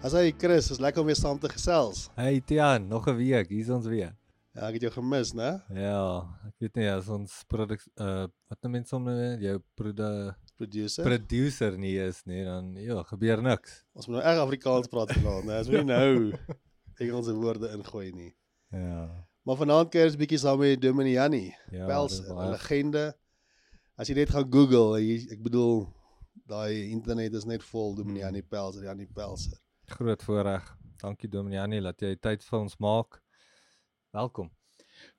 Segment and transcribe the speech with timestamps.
[0.00, 2.06] As hy Chris, is lekker om weer saam te gesels.
[2.16, 4.16] Hey Tian, nog 'n week, hier's ons weer.
[4.54, 5.60] Ja, ek het jou gemis, né?
[5.76, 9.06] Ja, ek weet nie as ons produk uh wat nou mense om
[9.40, 11.04] jou produ Producer.
[11.04, 13.84] producer nie is nie, dan ja, gebeur niks.
[13.94, 15.58] ons moet nou reg Afrikaans praat vanaand, né?
[15.58, 16.32] Ons moet nou
[17.00, 18.34] Engelse woorde ingooi nie.
[18.72, 19.08] Ja.
[19.44, 21.54] Maar vanaand kuier ons bietjie saam met Dominee Jannie.
[21.70, 23.14] Ja, Pels, dis 'n legende.
[23.96, 25.88] As jy net gaan Google, jy, ek bedoel
[26.48, 28.32] daai internet is net vol Dominee Hmm.
[28.32, 29.58] Jannie Pels, Jannie Pelser.
[29.90, 30.76] Groot voorreg.
[31.00, 33.18] Dankie Dominiani dat jy tyd vir ons maak.
[34.14, 34.50] Welkom.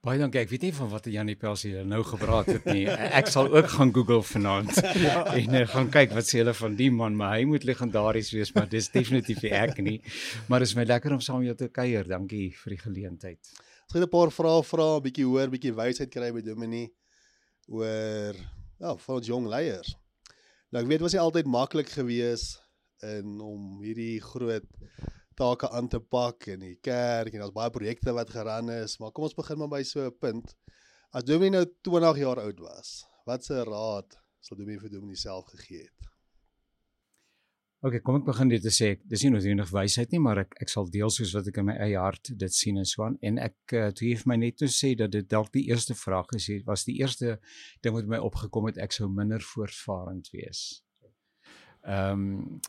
[0.05, 0.39] Baie dankie.
[0.41, 2.85] Ek weet nie van watter Janie Pels hier nou gepraat het nie.
[3.19, 4.79] Ek sal ook gaan Google vanaand
[5.41, 8.53] en uh, gaan kyk wat sê hulle van die man, maar hy moet legendaries wees,
[8.55, 9.97] maar dis definitief nie ek nie.
[10.47, 12.07] Maar dit is my lekker om saam met jou te kuier.
[12.07, 13.53] Dankie vir die geleentheid.
[13.89, 16.93] Ons gaan 'n paar vrae vra, 'n bietjie hoor, bietjie wysheid kry by Dominee
[17.67, 18.35] oor
[18.79, 19.95] ja, van ons jong leiers.
[20.71, 22.61] Nou ek weet was nie altyd maklik gewees
[23.03, 24.67] in om hierdie groot
[25.39, 29.11] take aan te pak in die kerk en daar's baie projekte wat geran is, maar
[29.11, 30.55] kom ons begin maar by so 'n punt.
[31.11, 35.45] As Dominee nou 20 jaar oud was, wat se raad sal Dominee vir Dominee self
[35.45, 36.01] gegee het?
[37.81, 38.91] OK, kom ek begin dit te sê.
[39.09, 41.73] Dis nie noodwendig wysheid nie, maar ek ek sal deel soos wat ek in my
[41.81, 43.15] eie hart dit sien en so aan.
[43.25, 46.29] En ek uh, toe het my net toe sê dat dit dalk die eerste vraag
[46.37, 47.39] is, hier, was die eerste
[47.81, 50.83] ding wat my opgekom het ek sou minder voortvarend wees.
[51.81, 52.61] Ehm um,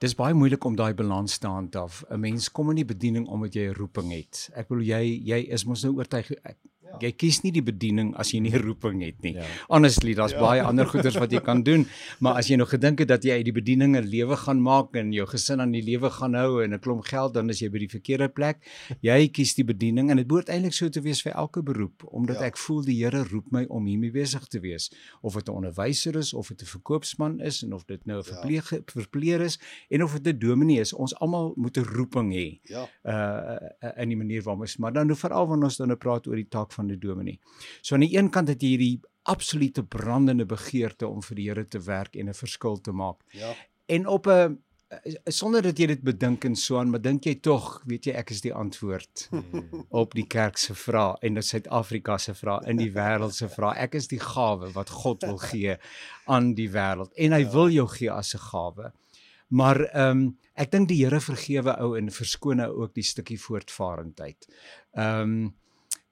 [0.00, 2.04] dis baie moeilik om daai balans te handhaaf.
[2.08, 4.50] 'n Mens kom in die bediening omdat jy 'n roeping het.
[4.54, 6.56] Ek bedoel jy jy is mos nou oortuig ek,
[7.00, 9.34] jy kies nie die bediening as jy nie 'n roeping het nie.
[9.34, 9.44] Ja.
[9.68, 10.38] Honestly, daar's Ja.
[10.38, 10.46] ja.
[10.46, 11.86] baie ander goeders wat jy kan doen,
[12.20, 14.94] maar as jy nog gedink het dat jy uit die bediening 'n lewe gaan maak
[14.96, 17.68] en jou gesin aan die lewe gaan hou en 'n klomp geld, dan is jy
[17.70, 18.56] by die verkeerde plek.
[19.02, 22.36] Jy kies die bediening en dit behoort eintlik so te wees vir elke beroep, omdat
[22.36, 22.42] Ja.
[22.42, 22.46] ja.
[22.48, 24.90] ek voel die Here roep my om hiermee besig te wees,
[25.22, 28.24] of dit 'n onderwyser is of dit 'n verkoopsman is en of dit nou 'n
[28.26, 28.34] Ja.
[28.34, 29.58] verpleeg verpleger is
[29.90, 30.92] en of dit 'n dominee is.
[30.92, 33.58] Ons almal moet 'n roeping hê Ja, uh
[33.96, 36.36] in die manier waarop ons maar dan nou veral wanneer ons dan nou praat oor
[36.36, 37.38] die taak van die dominee.
[37.82, 41.64] So aan die een kant het jy hierdie absolute brandende begeerte om vir die Here
[41.68, 43.20] te werk en 'n verskil te maak.
[43.36, 43.54] ja,
[43.88, 44.58] En op 'n
[45.30, 48.30] sonder dat jy dit bedink en so aan, maar dink jy tog, weet jy, ek
[48.30, 49.28] is die antwoord
[49.90, 53.76] op die kerk se vrae en in Suid-Afrika se vrae, in die wêreld se vrae.
[53.78, 55.76] Ek is die gawe wat God wil gee
[56.26, 57.50] aan die wêreld en hy Ja.
[57.52, 58.92] wil jou gee as 'n gawe.
[59.50, 63.38] Maar ehm um, ek dink die Here vergewe ou en verskoon ou ook die stukkie
[63.40, 64.46] voortvarendheid.
[64.94, 65.54] Ehm um,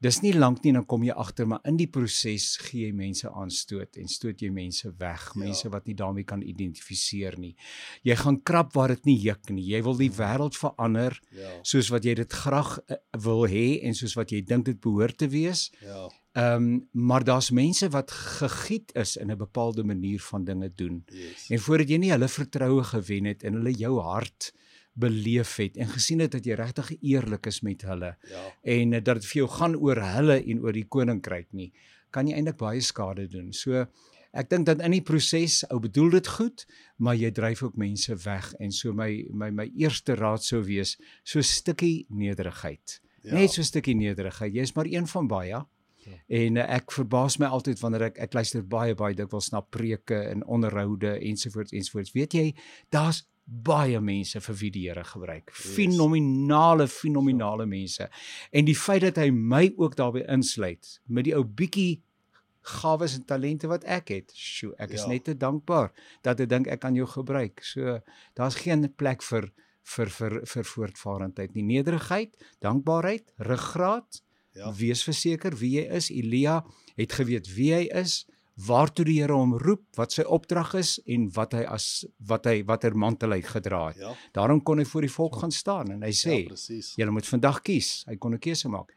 [0.00, 3.28] dis nie lank nie dan kom jy agter maar in die proses gee jy mense
[3.30, 5.40] aanstoot en stoot jy mense weg, Ja.
[5.44, 7.56] mense wat nie daarmee kan identifiseer nie.
[8.04, 9.64] Jy gaan krap waar dit nie juk nie.
[9.74, 13.94] Jy wil die wêreld verander ja, soos wat jy dit graag uh, wil hê en
[13.94, 15.70] soos wat jy dink dit behoort te wees.
[15.82, 16.08] ja.
[16.38, 21.02] Ehm um, maar daar's mense wat gegiet is in 'n bepaalde manier van dinge doen.
[21.10, 21.48] Yes.
[21.50, 24.52] En voordat jy nie hulle vertroue gewen het en hulle jou hart
[24.98, 28.44] beleef het en gesien het dat jy regtig eerlik is met hulle Ja,
[28.74, 31.72] en dat dit vir jou gaan oor hulle en oor die koninkryk nie,
[32.10, 33.52] kan jy eintlik baie skade doen.
[33.52, 33.86] So
[34.36, 36.64] ek dink dat in die proses ou bedoel dit goed,
[36.98, 40.96] maar jy dryf ook mense weg en so my my my eerste raad sou wees
[41.22, 43.00] so 'n stukkie nederigheid.
[43.22, 43.34] Ja.
[43.34, 44.54] Net so 'n stukkie nederigheid.
[44.54, 45.48] Jy's maar een van baie.
[45.48, 45.66] Ja.
[46.28, 50.16] En uh, ek verbaas my altyd wanneer ek ek luister baie baie dikwels na preke
[50.30, 52.12] en onderhoude ensovoorts ensovoorts.
[52.12, 52.54] Weet jy,
[52.90, 55.52] daar's baie mense vir wie die Here gebruik.
[55.54, 55.74] Yes.
[55.76, 58.08] Fenominale fenominale mense.
[58.52, 62.02] En die feit dat hy my ook daarbey insluit met die ou bietjie
[62.68, 64.32] gawes en talente wat ek het.
[64.36, 65.08] Sjoe, ek is Ja.
[65.08, 65.92] net te dankbaar
[66.22, 67.62] dat ek dink ek kan jou gebruik.
[67.64, 68.00] So
[68.34, 69.50] daar's geen plek vir
[69.84, 71.62] vir vir vir voortvarendheid nie.
[71.62, 74.20] Nederigheid, dankbaarheid, ruggraat,
[74.54, 74.70] ja.
[74.72, 76.10] wees verseker wie jy is.
[76.10, 76.64] Elia
[76.96, 78.26] het geweet wie hy is,
[78.66, 82.62] waartoe die Here hom roep, wat sy opdrag is en wat hy as wat hy
[82.66, 84.00] watter mantel hy gedra het.
[84.02, 87.26] Ja, Daarom kon hy voor die volk gaan staan en hy sê, ja julle moet
[87.26, 88.04] vandag kies.
[88.08, 88.94] Hy kon 'n keuse maak.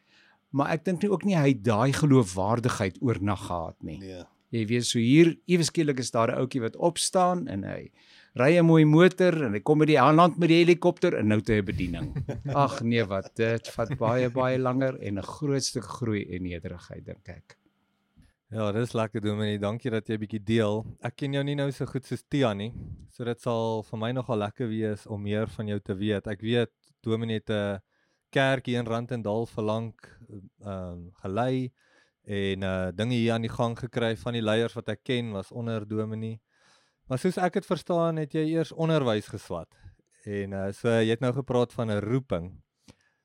[0.52, 4.00] Maar ek dink nie ook nie hy daai geloofwaardigheid oornag gehad nie.
[4.00, 4.24] Nee.
[4.52, 7.92] Jy weet so hier ewe skielik is daar 'n ouetjie wat opstaan en hy
[8.36, 11.40] ry 'n mooi motor en hy kom met die land met die helikopter en nou
[11.40, 12.26] hy 'n bediening.
[12.66, 17.06] Ag nee wat, dit vat baie baie langer en 'n groot stuk groei en nederigheid
[17.06, 17.58] dink ek.
[18.52, 19.60] Ja, dis lekker Dominee.
[19.64, 20.82] Dankie dat jy 'n bietjie deel.
[21.00, 22.74] Ek ken jou nie nou so goed soos Tia nie.
[23.10, 26.28] So dit sal vir my nogal lekker wees om meer van jou te weet.
[26.28, 26.72] Ek weet
[27.02, 27.80] Dominee het 'n
[28.30, 30.20] kerk hier in Randendal vir lank
[30.66, 31.72] ehm um, gelei
[32.26, 35.52] en uh dinge hier aan die gang gekry van die leiers wat ek ken was
[35.52, 36.42] onder Dominee.
[37.08, 39.70] Maar soos ek dit verstaan, het jy eers onderwys geswat.
[40.26, 42.62] En uh so jy het nou gepraat van 'n roeping.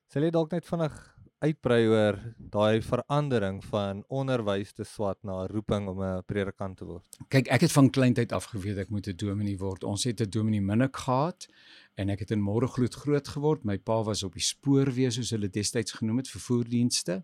[0.07, 5.51] Sal jy dalk net vinnig uitbrei oor daai verandering van onderwys te swat na 'n
[5.51, 7.05] roeping om 'n predikant te word?
[7.29, 9.83] Kyk, ek het van kleintyd af geweet ek moet 'n dominee word.
[9.83, 11.47] Ons het 'n dominee minnik gehad
[11.95, 13.63] en ek het in Môregloed groot geword.
[13.65, 17.23] My pa was op die spoorweë soos hulle destyds genoem het, vervoerdienste.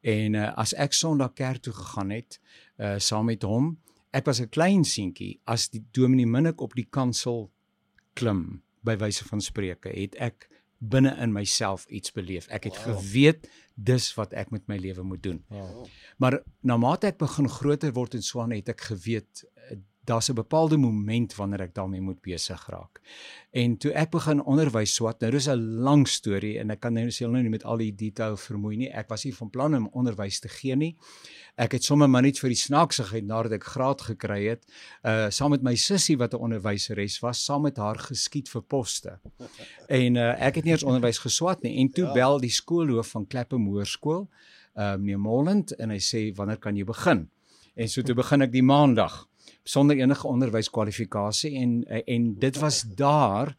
[0.00, 2.40] En uh, as ek Sondag kerk toe gegaan het,
[2.78, 3.78] uh saam met hom,
[4.12, 7.50] ek was 'n klein seentjie, as die dominee minnik op die kansel
[8.14, 10.48] klim by wyse van spreuke, het ek
[10.82, 12.48] binne in myself iets beleef.
[12.50, 12.96] Ek het wow.
[12.98, 15.38] geweet dis wat ek met my lewe moet doen.
[15.48, 15.86] Wow.
[16.18, 20.34] Maar na mate ek begin groter word en swaan het ek geweet eh, daar's 'n
[20.34, 23.00] bepaalde moment wanneer ek daarmee moet besig raak.
[23.50, 27.06] En toe ek begin onderwys swat, nou dis 'n lang storie en ek kan nou
[27.06, 28.90] sê nou nie met al die detail vermoei nie.
[28.90, 30.96] Ek was nie van plan om onderwys te gee nie.
[31.56, 34.64] Ek het sommer maar net vir die snaaksigheid nadat ek graad gekry het,
[35.04, 39.18] uh saam met my sussie wat 'n onderwyseres was, saam met haar geskiet vir poste.
[39.88, 42.12] En uh ek het nie eens onderwys geswat nie en toe ja.
[42.12, 44.28] bel die skoolhoof van Kleppem Hoërskool,
[44.76, 47.28] uh meneer Molland en hy sê wanneer kan jy begin?
[47.74, 49.28] En so toe begin ek die maandag
[49.62, 53.56] sonder enige onderwyskwalifikasie en en dit was daar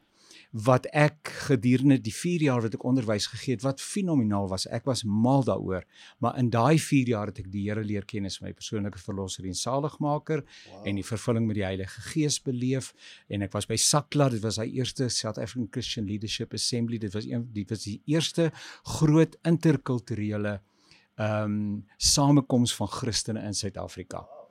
[0.54, 4.68] wat ek gedurende die 4 jaar wat ek onderwys gegee het wat fenomenaal was.
[4.70, 5.82] Ek was mal daaroor.
[6.22, 9.48] Maar in daai 4 jaar het ek die Here leer ken as my persoonlike verlosser
[9.50, 10.84] en saligmaker wow.
[10.86, 12.92] en die vervulling met die Heilige Gees beleef
[13.34, 17.02] en ek was by Sakla, dit was hy eerste South African Christian Leadership Assembly.
[17.02, 18.52] Dit was een dit was die eerste
[19.00, 20.60] groot interkulturele
[21.18, 24.22] ehm um, samekoms van Christene in Suid-Afrika.
[24.22, 24.43] Wow.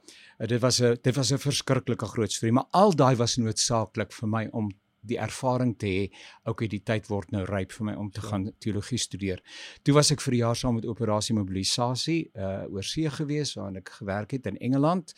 [0.42, 4.12] Uh, dit was 'n dit was 'n verskriklike groot storie, maar al daai was noodsaaklik
[4.12, 6.10] vir my om die ervaring te hê,
[6.44, 8.28] okay, die tyd word nou ryp vir my om te ja.
[8.28, 9.42] gaan teologie studeer.
[9.82, 13.76] Toe was ek vir 'n jaar saam met operasie mobilisasie uh oor see gewees waar
[13.76, 15.14] ek gewerk het in Engeland,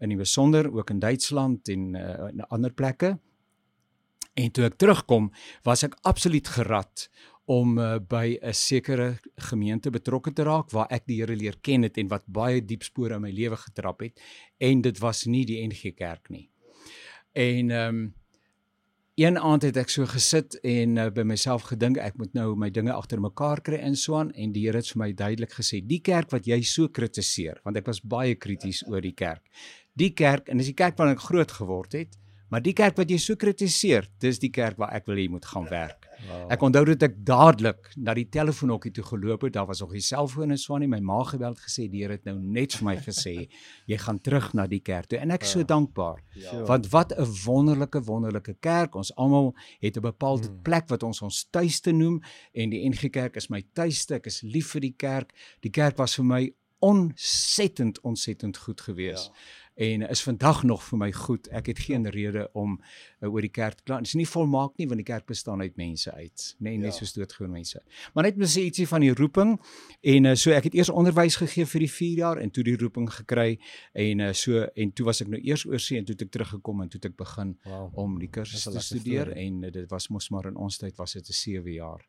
[0.00, 3.18] in die besonder ook in Duitsland en uh, in ander plekke.
[4.34, 5.32] En toe ek terugkom,
[5.64, 7.08] was ek absoluut gerad
[7.48, 9.18] om uh, by 'n sekere
[9.48, 12.82] gemeente betrokke te raak waar ek die Here leer ken het en wat baie diep
[12.82, 14.20] spore in my lewe getrap het
[14.58, 16.50] en dit was nie die NG Kerk nie.
[17.32, 18.14] En ehm um,
[19.18, 22.68] een aand het ek so gesit en uh, by myself gedink ek moet nou my
[22.70, 25.98] dinge agter mekaar kry in Swaan en die Here het vir my duidelik gesê die
[26.06, 29.42] kerk wat jy so kritiseer want ek was baie krities oor die kerk.
[29.98, 32.14] Die kerk en dis die kerk waarin ek groot geword het,
[32.48, 35.32] maar die kerk wat jy so kritiseer, dis die kerk waar ek wil hê jy
[35.32, 36.08] moet gaan werk.
[36.26, 36.46] Wow.
[36.52, 39.54] Ek onthou dit ek dadelik na die telefoonhokkie toe geloop het.
[39.54, 40.90] Daar was nog die selfoon en swaan nie.
[40.90, 43.34] My ma gebel het gesê die Here het nou net vir my gesê
[43.90, 45.68] jy gaan terug na die kerk toe en ek is so ja.
[45.70, 46.22] dankbaar.
[46.38, 46.64] Ja.
[46.68, 48.94] Want wat 'n wonderlike wonderlike kerk.
[48.94, 50.62] Ons almal het 'n bepaalde hmm.
[50.62, 52.22] plek wat ons ons tuiste noem
[52.52, 54.14] en die NG Kerk is my tuiste.
[54.14, 55.32] Ek is lief vir die kerk.
[55.60, 56.50] Die kerk was vir my
[56.80, 59.26] ontsettend ontsettend goed geweest.
[59.26, 61.46] Ja en is vandag nog vir my goed.
[61.54, 64.00] Ek het geen rede om uh, oor die kerk te kla.
[64.02, 66.90] Dit is nie volmaak nie want die kerk bestaan uit mense uit, nê, nee, net
[66.90, 66.96] ja.
[66.98, 67.82] soos doodgewoon mense.
[68.14, 69.54] Maar net moet sê ietsie van die roeping
[70.14, 72.74] en uh, so ek het eers onderwys gegee vir die 4 jaar en toe die
[72.80, 73.52] roeping gekry
[73.94, 76.34] en uh, so en toe was ek nou eers oor see en toe het ek
[76.34, 77.86] teruggekom en toe het ek begin wow.
[78.02, 79.46] om die kursus te studeer story.
[79.46, 82.02] en uh, dit was mos maar in ons tyd was dit 'n 7 jaar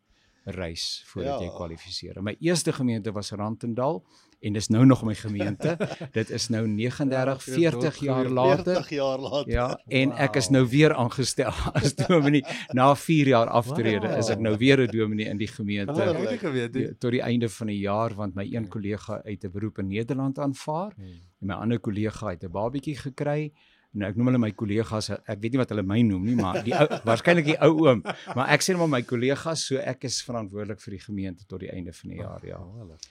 [0.57, 1.45] reis voordat ja.
[1.45, 2.24] jy kwalifiseer.
[2.24, 4.01] My eerste gemeente was Randendal
[4.39, 5.77] en dis nou nog my gemeente.
[6.18, 8.74] Dit is nou 39 ja, 40 jaar later.
[8.74, 9.51] 40 jaar later.
[9.51, 10.19] Ja, en wow.
[10.19, 12.44] ek is nou weer aangestel as dominee
[12.75, 14.18] na 4 jaar aftrede wow.
[14.18, 15.94] is ek nou weer 'n dominee in die gemeente.
[15.94, 19.88] Ja, tot die einde van die jaar want my een kollega uit 'n beroep in
[19.88, 21.05] Nederland aanvaar hmm.
[21.41, 23.51] en my ander kollega het 'n babietjie gekry
[23.98, 25.08] Nou ek noem hulle my kollegas.
[25.15, 28.03] Ek weet nie wat hulle my noem nie, maar die ou waarskynlik die ou oom.
[28.38, 31.63] Maar ek sê net maar my kollegas, so ek is verantwoordelik vir die gemeente tot
[31.63, 32.60] die einde van die jaar, ja.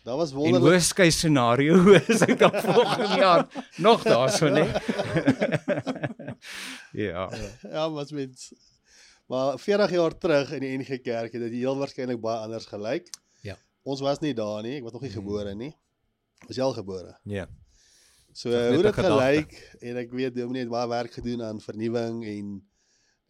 [0.07, 0.63] Daar was wonderlik.
[0.63, 1.81] In worst case scenario
[2.15, 3.47] is ek dan volgende jaar
[3.83, 4.79] nog daar so net.
[7.09, 7.27] ja.
[7.67, 8.49] Ja, wat met
[9.29, 13.11] Maar 40 jaar terug in die NG Kerk het dit heel waarskynlik baie anders gelyk.
[13.45, 13.59] Ja.
[13.85, 14.79] Ons was nie daar nie.
[14.79, 15.21] Ek was nog nie hmm.
[15.21, 15.75] gebore nie.
[16.47, 17.13] Was jy al gebore?
[17.29, 17.45] Ja.
[18.39, 22.21] So uh, hoe dit gelyk en ek weet Dominee het baie werk gedoen aan vernuwing
[22.23, 22.51] en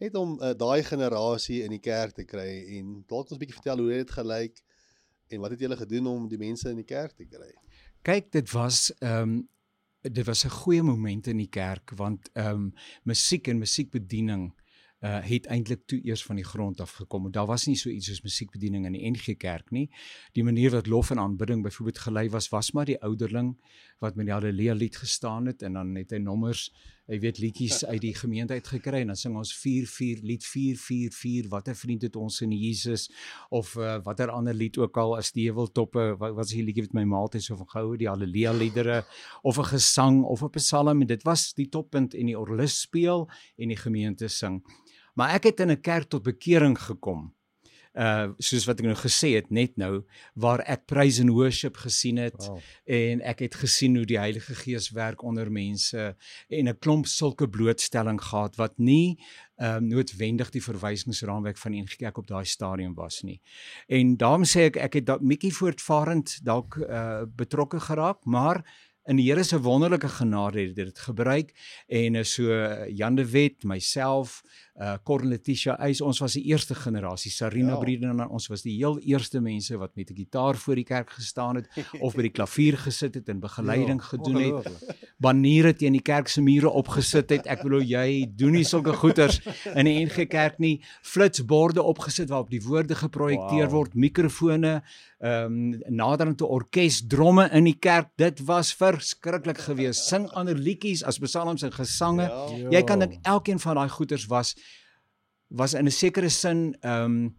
[0.03, 3.81] net om uh, daai generasie in die kerk te kry en dalk ons bietjie vertel
[3.81, 4.61] hoe dit gelyk
[5.33, 7.49] en wat het julle gedoen om die mense in die kerk te kry?
[8.05, 9.39] Kyk, dit was ehm um,
[9.99, 12.71] dit was 'n goeie moment in die kerk want ehm um,
[13.03, 14.51] musiek en musiekbediening
[14.99, 17.31] uh het eintlik toe eers van die grond af gekom.
[17.31, 19.87] Daar was nie so iets soos musiekbediening in die NG Kerk nie.
[20.35, 23.55] Die manier wat lof en aanbidding byvoorbeeld gelei was, was maar die ouderling
[23.99, 26.69] wat met die Halleluja lied gestaan het en dan het hy nommers,
[27.09, 31.49] hy weet liedjies uit die gemeente uit gekry en dan sing ons 44 lied 444
[31.51, 33.07] watter vriend het ons in Jesus
[33.49, 36.99] of uh, watter ander lied ook al as die heuweltoppe wat is die liedjie wat
[36.99, 39.01] my maaltyd so van goue die Halleluja liedere
[39.43, 43.29] of 'n gesang of 'n psalm en dit was die toppunt en die orkes speel
[43.57, 44.61] en die gemeente sing.
[45.19, 47.33] Maar ek het in 'n kerk tot bekering gekom.
[47.97, 52.17] uh soos wat ek nou gesê het net nou waar ek praise and worship gesien
[52.17, 52.59] het Wow.
[52.85, 56.15] en ek het gesien hoe die Heilige Gees werk onder mense
[56.49, 59.17] en 'n klomp sulke blootstelling gehad wat nie
[59.57, 63.41] ehm um, noodwendig die verwysingsraamwerk van die NG Kerk op daai stadium was nie.
[63.87, 68.63] En daarom sê ek ek het dalk bietjie voortvarend dalk uh betrokke geraak, maar
[69.09, 71.53] in die Here se wonderlike genade het dit gebruik
[71.87, 72.43] en so
[72.93, 74.41] Jan de Wet, myself,
[74.79, 77.73] uh Corne Letitia Eis, ons was die eerste generasie, Sarina Ja.
[77.73, 77.79] ja.
[77.79, 81.55] Briedenan, ons was die heel eerste mense wat met 'n gitaar voor die kerk gestaan
[81.55, 81.67] het
[82.05, 86.27] of by die klavier gesit het en begeleiding Ja, gedoen het baniere teen die kerk
[86.27, 87.45] se mure opgesit het.
[87.47, 89.41] Ek bedoel jy doen nie sulke goeters
[89.75, 90.81] in die NG Kerk nie.
[91.01, 93.71] Flitsborde opgesit waarop die woorde geprojekteer Wow.
[93.71, 94.81] word, mikrofone,
[95.19, 98.07] ehm um, naderende orkes, dromme in die kerk.
[98.15, 100.05] Dit was verskriklik geweest.
[100.07, 102.21] Sing ander liedjies as psalms en gesange.
[102.23, 102.69] Ja.
[102.71, 104.55] Jy kan dink elkeen van daai goeters was
[105.49, 107.35] was in 'n sekere sin ehm um,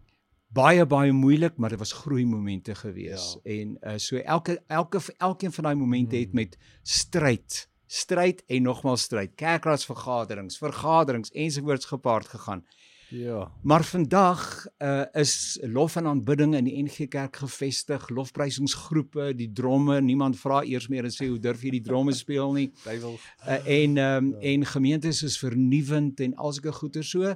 [0.53, 3.37] baie baie moeilik, maar dit was groei momente gewees.
[3.43, 3.51] Ja.
[3.51, 6.35] En uh, so elke elke elkeen van daai momente het Hmm.
[6.35, 12.65] met stryd, stryd en nogmaals stryd, kerkraadsvergaderings, vergaderings ensovoorts gepaard gegaan.
[13.09, 13.51] Ja.
[13.63, 20.01] Maar vandag uh, is lof en aanbidding in die NG Kerk gevestig, lofprysingsgroepe, die dromme,
[20.01, 22.71] niemand vra eers meer en sê hoe durf jy die dromme speel nie.
[22.85, 23.17] Duiwel.
[23.47, 24.39] Uh, en um, Ja.
[24.53, 27.35] en gemeentes is vernuwend en al sulke goeie so.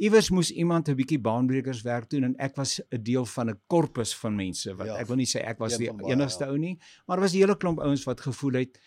[0.00, 4.14] Iewers moes iemand 'n bietjie baanbrekerswerk doen en ek was 'n deel van 'n korpus
[4.16, 4.96] van mense wat Ja.
[4.96, 6.50] ek wil nie sê ek was die baie, enigste ja.
[6.50, 8.80] ou nie, maar er was 'n hele klomp ouens wat gevoel het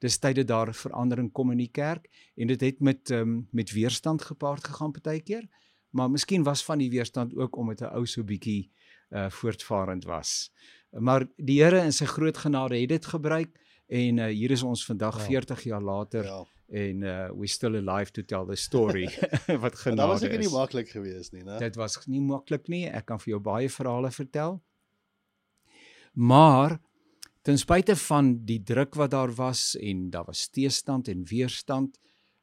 [0.00, 3.70] dis tyd dat daar verandering kom in die kerk en dit het met um, met
[3.72, 5.48] weerstand gepaard gegaan partykeer,
[5.90, 8.70] maar miskien was van die weerstand ook omdat 'n ou so bietjie
[9.10, 10.52] uh voortvarend was.
[10.92, 13.58] Maar die Here in sy groot genade het dit gebruik
[13.88, 15.24] en uh, hier is ons vandag Ja.
[15.24, 16.44] 40 jaar later Ja.
[16.68, 19.06] En uh we still alive to tell the story
[19.46, 20.52] wat Maar dat genade was seker nie is.
[20.52, 21.58] maklik geweest nie, né?
[21.58, 22.86] Dit was nie maklik nie.
[22.88, 24.62] Ek kan vir jou baie verhale vertel.
[26.12, 26.78] Maar
[27.42, 31.98] ten spyte van die druk wat daar was en daar was teestand en weerstand,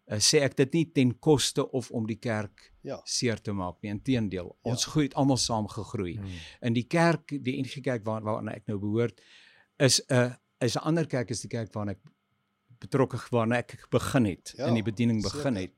[0.08, 3.00] uh, sê ek dit nie ten koste of om die kerk Ja.
[3.06, 3.90] seer te maak nie.
[3.92, 4.72] Inteendeel, Ja.
[4.72, 6.16] ons groei almal saam gegroei.
[6.18, 6.40] Hmm.
[6.62, 9.20] In die kerk, die NG Kerk waar waarna ek nou behoort,
[9.80, 12.00] is 'n is 'n ander kerk is die kerk waarna ek
[12.80, 15.62] betrokke waarna ek begin het, Ja, in die bediening begin seker.
[15.62, 15.72] het.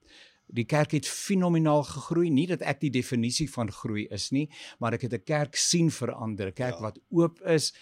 [0.50, 4.50] Die kerk het fenomenaal gegroei, nie dat ek die definisie van groei is nie,
[4.80, 6.82] maar ek het 'n kerk sien verander, 'n kerk Ja.
[6.82, 7.74] wat oop is,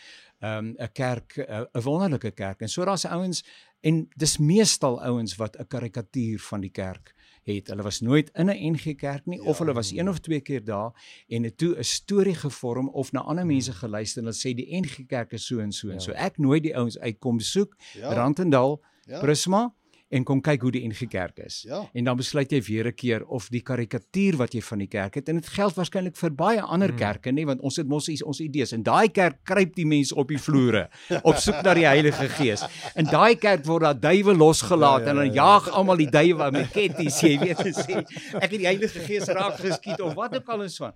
[0.42, 2.62] ehm, 'n kerk 'n 'n wonderlike kerk.
[2.62, 3.44] En so daar's ouens
[3.84, 7.68] en dis meestal ouens wat 'n karikatuur van die kerk het.
[7.68, 9.46] Hulle was nooit in 'n NG Kerk nie ja.
[9.50, 10.92] of hulle was een of twee keer daar
[11.30, 14.76] en het toe 'n storie gevorm of na ander mense geluister en hulle sê die
[14.82, 16.00] NG Kerk is so en so en Ja.
[16.00, 16.12] so.
[16.14, 18.10] Ek nooi die ouens uit kom besoek Ja.
[18.10, 18.14] ja.
[18.16, 19.20] Randendal, Ja.
[19.20, 19.74] Prisma
[20.16, 21.64] en kom kyk hoe die NG Kerk is.
[21.68, 21.80] Ja.
[21.94, 25.16] En dan besluit jy weer 'n keer of die karikatuur wat jy van die kerk
[25.16, 26.98] het en dit geld waarskynlik vir baie ander Hmm.
[26.98, 28.72] kerke nê want ons het mos iets- ons idees.
[28.72, 30.90] In daai kerk kruip die mense op die vloere
[31.24, 32.64] op soek na die Heilige Gees.
[32.96, 35.42] In daai kerk word daar duwe losgelaat Ja, ja, en dan ja, ja.
[35.44, 37.98] jaag almal die duwe met ketties, jy weet en sê
[38.36, 40.94] ek het die Heilige Gees raak geskiet of wat ook al en so aan.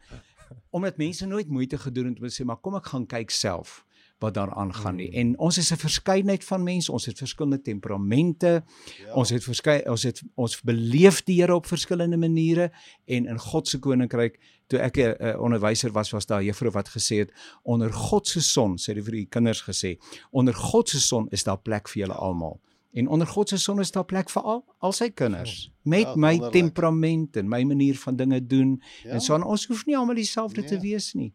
[0.72, 3.84] Omdat mense nooit moeite gedoen het om te sê maar kom ek gaan kyk self
[4.20, 5.08] wat daar aangaan nie.
[5.08, 5.16] Hmm.
[5.20, 8.64] En ons is 'n verskeidenheid van mense, ons het verskillende temperamente,
[9.00, 9.14] Ja.
[9.14, 12.72] Ons het verskei ons het ons beleef die Here op verskillende maniere
[13.06, 16.72] en in God se koninkryk toe ek 'n uh, onderwyser was was daar 'n juffrou
[16.72, 17.32] wat gesê het
[17.64, 19.98] onder God se son sê die vir die kinders gesê
[20.32, 22.60] onder God se son is daar plek vir julle almal
[22.94, 26.16] en onder God se son is daar plek vir al al sy kinders met Ja,
[26.16, 29.10] my temperament en my manier van dinge doen Ja.
[29.12, 30.92] en so aan ons hoef nie almal dieselfde te Nee.
[30.92, 31.34] wees nie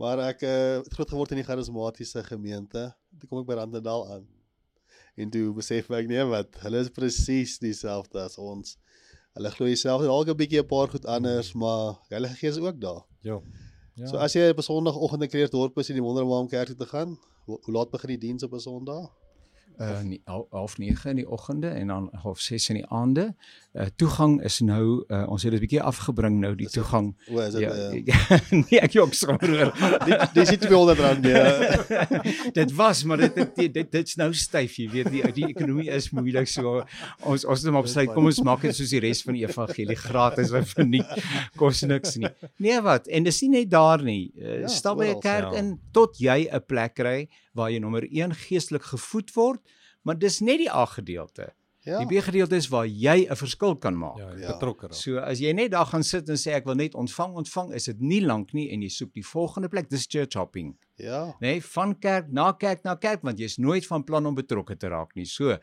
[0.00, 2.86] Maar ek uh, het groot geword in die charismatiese gemeente.
[3.20, 4.22] Toe kom ek by Randendal aan.
[5.20, 8.78] En toe besef ek nee wat, hulle is presies dieselfde as ons.
[9.36, 12.80] Hulle glo dieselfde, dalk 'n bietjie 'n paar goed anders, maar Heilige Gees is ook
[12.80, 13.04] daar.
[13.20, 13.40] Ja.
[13.94, 14.06] Ja.
[14.06, 16.72] So as jy op 'n Sondagoggend in Kleerdorp is en jy wonder waar om kerk
[16.72, 19.12] toe te gaan, hoe, hoe laat begin die diens op 'n Sondag?
[19.80, 23.34] Uh nie, hal- half 9 in die oggende en dan half 6 in die aande.
[23.72, 27.14] Uh toegang is nou uh, ons het dit 'n bietjie afgebring nou die Is toegang.
[27.30, 29.72] O, is dit Ja, uh, ja, nee, ek jok sommer.
[30.36, 31.32] Dis nie 200 rand nie.
[32.60, 36.10] dit was maar dit dit dit dit's nou styf, jy weet die die ekonomie is
[36.10, 36.82] moeilik so.
[37.24, 39.96] Ons ons het maar besluit kom ons maak dit soos die res van die evangelie
[39.96, 41.06] gratis en verniet
[41.56, 42.28] kos niks nie.
[42.58, 43.06] Nee wat?
[43.08, 44.32] En dis nie net daar nie.
[44.36, 45.58] Uh, Ja, stap by 'n kerk ja.
[45.58, 49.60] in tot jy 'n plek kry waar jy nommer 1 geestelik gevoed word,
[50.02, 51.52] maar dis net die A gedeelte.
[51.82, 51.98] Ja.
[52.04, 54.18] Die B gedeelte is waar jy 'n verskil kan maak.
[54.18, 54.52] ja, Ja.
[54.52, 54.94] betrokke raak.
[54.94, 57.84] So as jy net daar gaan sit en sê ek wil net ontvang, ontvang, is
[57.84, 60.76] dit nie lank nie en jy soek die volgende plek, dis church hopping.
[60.96, 61.34] Ja.
[61.40, 64.88] Nee, van kerk na kerk na kerk want jy's nooit van plan om betrokke te
[64.88, 65.24] raak nie.
[65.24, 65.56] So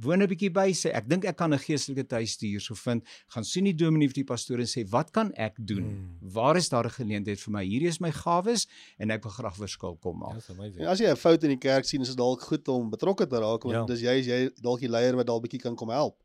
[0.00, 3.02] woon 'n bietjie by sê ek dink ek kan 'n geestelike tuistuur so vind,
[3.34, 5.84] gaan sien die dominee of die pastoor en sê wat kan ek doen?
[5.84, 6.32] Mm.
[6.32, 7.64] Waar is daar 'n geleentheid vir my?
[7.64, 8.66] Hierdie is my gawes
[8.98, 10.42] en ek wil graag verskil kom maak.
[10.78, 13.26] En as jy 'n fout in die kerk sien, is dit dalk goed om betrokke
[13.26, 13.84] te raak want Ja.
[13.86, 16.16] dis jy jy dalk die leier wat dalk bietjie kan kom help.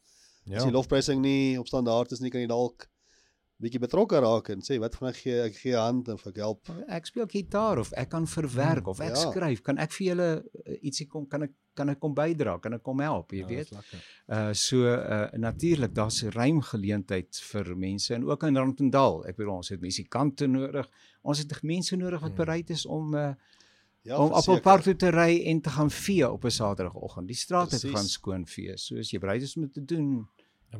[0.45, 0.57] Ja.
[0.57, 2.87] As die lofprysing nie op standaard is nie, kan jy dalk
[3.63, 6.37] bietjie betrokke raak en sê wat van ek gee ek gee 'n hand of ek
[6.43, 6.69] help.
[6.87, 9.21] Ek speel gitaar of ek kan verwerk of ek ja.
[9.31, 12.73] skryf, kan ek vir julle uh, ietsie kom kan ek kan ek kom bydra, kan
[12.73, 13.71] ek kom help, jy Ja, weet.
[14.29, 19.25] Uh so uh natuurlik daar's ruim geleentheid vir mense en ook in Randendal.
[19.25, 20.87] Ek bedoel ons het musikante nodig.
[21.23, 22.35] Ons het mense nodig wat Mm.
[22.35, 23.33] bereid is om uh
[24.03, 27.27] Ja, om op 'n park toe te ry en te gaan vee op 'n Saterdagoggend.
[27.27, 28.77] Die strate te gaan skoon vee.
[28.77, 30.27] So as jy bereid is om dit te doen,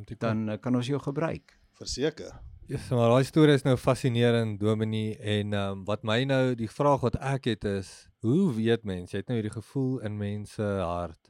[0.05, 1.59] te dan uh, kan ons jou gebruik.
[1.73, 2.41] Verseker.
[2.63, 6.53] Ja, yes, maar daai storie is nou fascinerend, Dominie, en ehm um, wat my nou
[6.55, 7.89] die vraag wat ek het is,
[8.23, 11.27] hoe weet mens, jy het nou hierdie gevoel in mense hart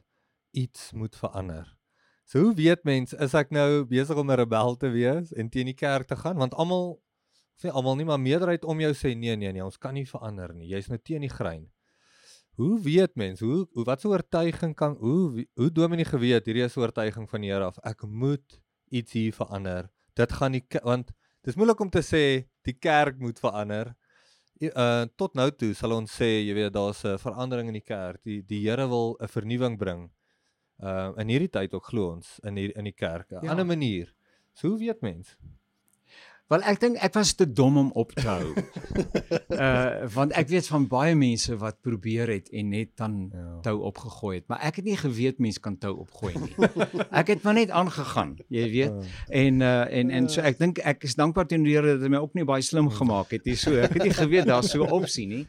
[0.54, 1.66] iets moet verander.
[2.22, 5.66] So hoe weet mens is ek nou besig om 'n rebel te wees en teen
[5.66, 7.02] die kerk te gaan want almal
[7.56, 10.06] of nie almal nie maar meerderheid om jou sê nee nee nee, ons kan nie
[10.06, 10.70] verander nie.
[10.70, 11.66] Jy's nou teen die grein.
[12.54, 16.76] Hoe weet mens hoe, hoe wat so oortuiging kan hoe hoe Dominie geweet hierdie is
[16.76, 17.78] oortuiging van die Here af.
[17.82, 19.90] Ek moet iets hier verander.
[20.14, 21.10] Dit gaan nie want
[21.44, 23.94] dis moeilik om te sê die kerk moet verander.
[24.62, 27.84] I- Uh tot nou toe sal ons sê, jy weet, daar's 'n verandering in die
[27.84, 28.22] kerk.
[28.24, 30.10] Die die Here wil 'n vernuwing bring.
[30.82, 33.30] Uh in hierdie tyd ook glo ons in hier in die kerk.
[33.32, 33.50] 'n Ja.
[33.50, 34.14] Ander manier.
[34.54, 35.36] So hoe weet mens?
[36.52, 38.50] Wel ek dink ek was te dom om op te hou.
[39.64, 43.44] uh want ek weet van baie mense wat probeer het en net dan Ja.
[43.64, 46.52] tou opgegooi het, maar ek het nie geweet mense kan tou opgooi nie.
[47.20, 49.08] ek het maar net aangegaan, jy weet.
[49.32, 52.12] En uh en en so ek dink ek is dankbaar teenoor die Here dat hy
[52.12, 53.56] my ook nie baie slim gemaak het nie.
[53.56, 55.46] So ek het nie geweet daar's so 'n opsie nie.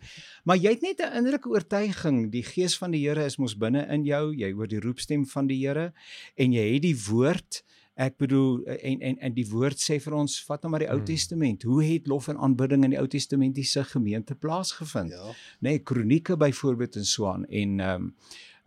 [0.47, 3.83] Maar jy het net 'n innerlike oortuiging, die gees van die Here is mos binne
[3.91, 4.31] in jou.
[4.33, 5.91] Jy hoor die roepstem van die Here
[6.37, 7.63] en jy het die woord
[7.95, 10.97] Ek bedoel en en en die woord sê vir ons vat nou maar die Ou
[10.97, 11.07] Hmm.
[11.07, 11.63] Testament.
[11.63, 15.11] Hoe het lof en aanbidding in die Ou Testamentiese gemeente plaasgevind?
[15.11, 15.31] Ja.
[15.63, 18.15] nê nee, kronieke byvoorbeeld in Swaan en ehm um,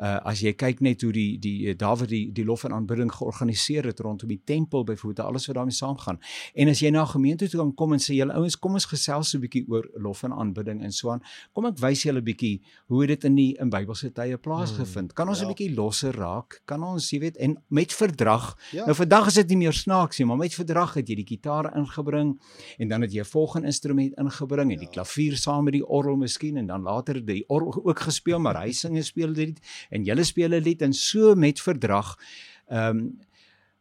[0.00, 3.84] uh as jy kyk net hoe die die Dawid die die lof en aanbidding georganiseer
[3.84, 6.18] het rondom die tempel byvoorbeeld alles wat daarmee saamgaan.
[6.54, 8.84] En as jy na 'n gemeente toe kan kom en sê julle ouens kom ons
[8.84, 11.20] gesels so 'n bietjie oor lof en aanbidding in Swaan.
[11.52, 15.14] Kom ek wys julle 'n bietjie hoe dit in die in Bybelse tye plaasgevind.
[15.14, 15.54] Kan ons 'n Ja.
[15.54, 16.60] bietjie losser raak?
[16.64, 18.56] Kan ons, jy weet, en met verdrag.
[18.72, 18.84] Ja.
[18.84, 21.76] Nou vandag is dit nie meer snaaks nie, maar met verdrag het jy die gitaar
[21.76, 22.38] ingebring
[22.78, 25.02] en dan het jy 'n volgende instrument ingebring en die Ja.
[25.02, 28.70] klavier saam met die orgel miskien en dan later die orgel ook gespeel, maar hy
[28.72, 29.58] sing en speel dit
[29.90, 32.16] en julle speel 'n lied en so met verdrag.
[32.68, 33.18] Ehm um,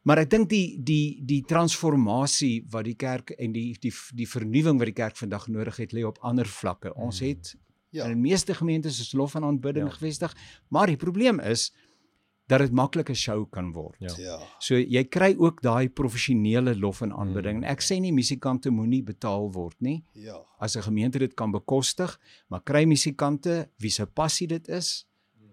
[0.07, 4.77] maar ek dink die die die transformasie wat die kerk en die die die vernuwing
[4.79, 6.93] wat die kerk vandag nodig het lê op ander vlakke.
[6.95, 7.27] Ons Mm.
[7.27, 7.55] het
[7.91, 8.03] Ja.
[8.05, 9.91] in die meeste gemeentes is lof en aanbidding Ja.
[9.93, 10.35] gevestig,
[10.69, 11.73] maar die probleem is
[12.47, 13.95] dat dit maklik 'n show kan word.
[13.99, 14.13] Ja.
[14.17, 14.39] Ja.
[14.59, 17.57] So jy kry ook daai professionele lof en aanbidding.
[17.57, 17.63] Mm.
[17.63, 20.03] En ek sê nie musikante moenie betaal word nie.
[20.13, 20.39] Ja.
[20.59, 22.17] As 'n gemeente dit kan bekostig,
[22.49, 25.05] maar kry musikante wie se passie dit is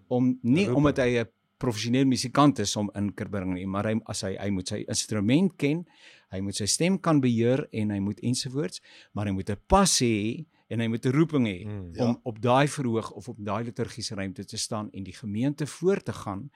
[0.07, 0.75] om nie Roeping.
[0.77, 4.35] omdat hy 'n professionele musikant is om in te bring nie, maar hy as hy
[4.37, 5.85] hy moet sy instrument ken,
[6.31, 8.81] hy moet sy stem kan beheer en hy moet ensovoorts,
[9.13, 11.93] maar hy moet 'n passie hê en hy moet 'n roeping hê Mm.
[11.95, 12.05] Ja.
[12.07, 16.01] om op daai verhoog of op daai liturgiese ruimte te staan en die gemeente voor
[16.03, 16.49] te gaan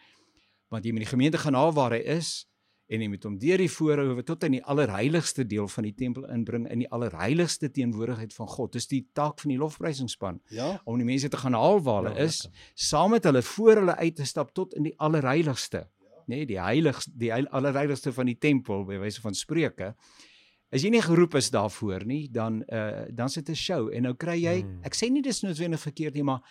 [0.69, 2.45] want jy moet die gemeente gaan haal waar hy is
[2.89, 6.25] en jy moet hom deur die voorhoewe tot in die allerheiligste deel van die tempel
[6.33, 8.73] inbring in die allerheiligste teenwoordigheid van God.
[8.73, 10.81] Dis die taak van die lofprysingspan Ja.
[10.85, 13.95] om die mense te gaan haal waar hulle Ja, is, saam met hulle voor hulle
[13.95, 15.87] uit te stap tot in die allerheiligste.
[16.29, 19.95] Nê, nee, die heiligste die heil- allerheiligste van die tempel by wyse van spreuke.
[20.71, 24.13] As jy nie geroep is daarvoor nie, dan uh dan sit 'n show en nou
[24.13, 24.79] kry jy Hmm.
[24.83, 26.41] ek sê nie dis noodwendig verkeerd nie, maar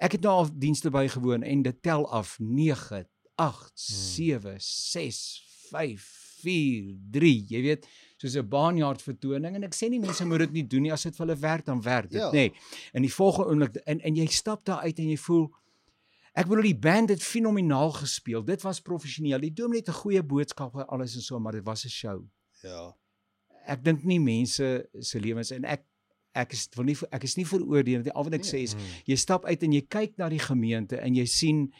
[0.00, 6.24] ek het nou al dienste bygewoon en dit tel af 9 8 7 6 5
[6.42, 10.52] 4 3 jy weet soos 'n baanjaard vertoning en ek sê nie mense moet dit
[10.52, 12.28] nie doen nie as dit vir hulle werk dan werk dit Ja.
[12.30, 12.52] nê nee.
[12.94, 15.48] in die volgende oomblik en en jy stap daar uit en jy voel
[16.34, 20.22] ek bedoel die band het fenomenaal gespeel dit was professioneel die dominee het 'n goeie
[20.22, 22.24] boodskap en alles en so maar dit was 'n show
[22.62, 22.94] Ja.
[23.66, 25.84] ek dink nie mense se lewens en ek
[26.34, 28.50] ek is wil nie ek is nie veroordeel nie al wat ek Nee.
[28.52, 28.76] sê is
[29.06, 31.72] jy stap uit en jy kyk na die gemeente en jy sien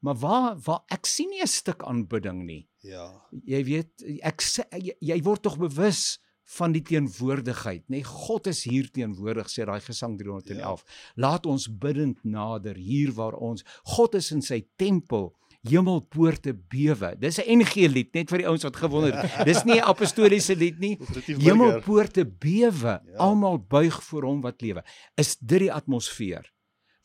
[0.00, 3.10] maar waar waar ek sien nie 'n stuk aanbidding nie Ja.
[3.44, 6.18] jy weet ek sê jy, jy word tog bewus
[6.58, 10.84] van die teenwoordigheid nê nee, God is hier teenwoordig sê daai gesang 311
[11.16, 13.64] laat ons bidend nader hier waar ons
[13.96, 15.34] God is in sy tempel
[15.68, 19.76] hemelpoorte bewe dis 'n NG lied net vir die ouens wat gewonder het dis nie
[19.80, 20.96] 'n apostoliese lied nie.
[21.26, 23.16] Hemelpoorte bewe, Ja.
[23.18, 24.82] almal buig voor hom wat lewe.
[25.16, 26.46] Is dit die atmosfeer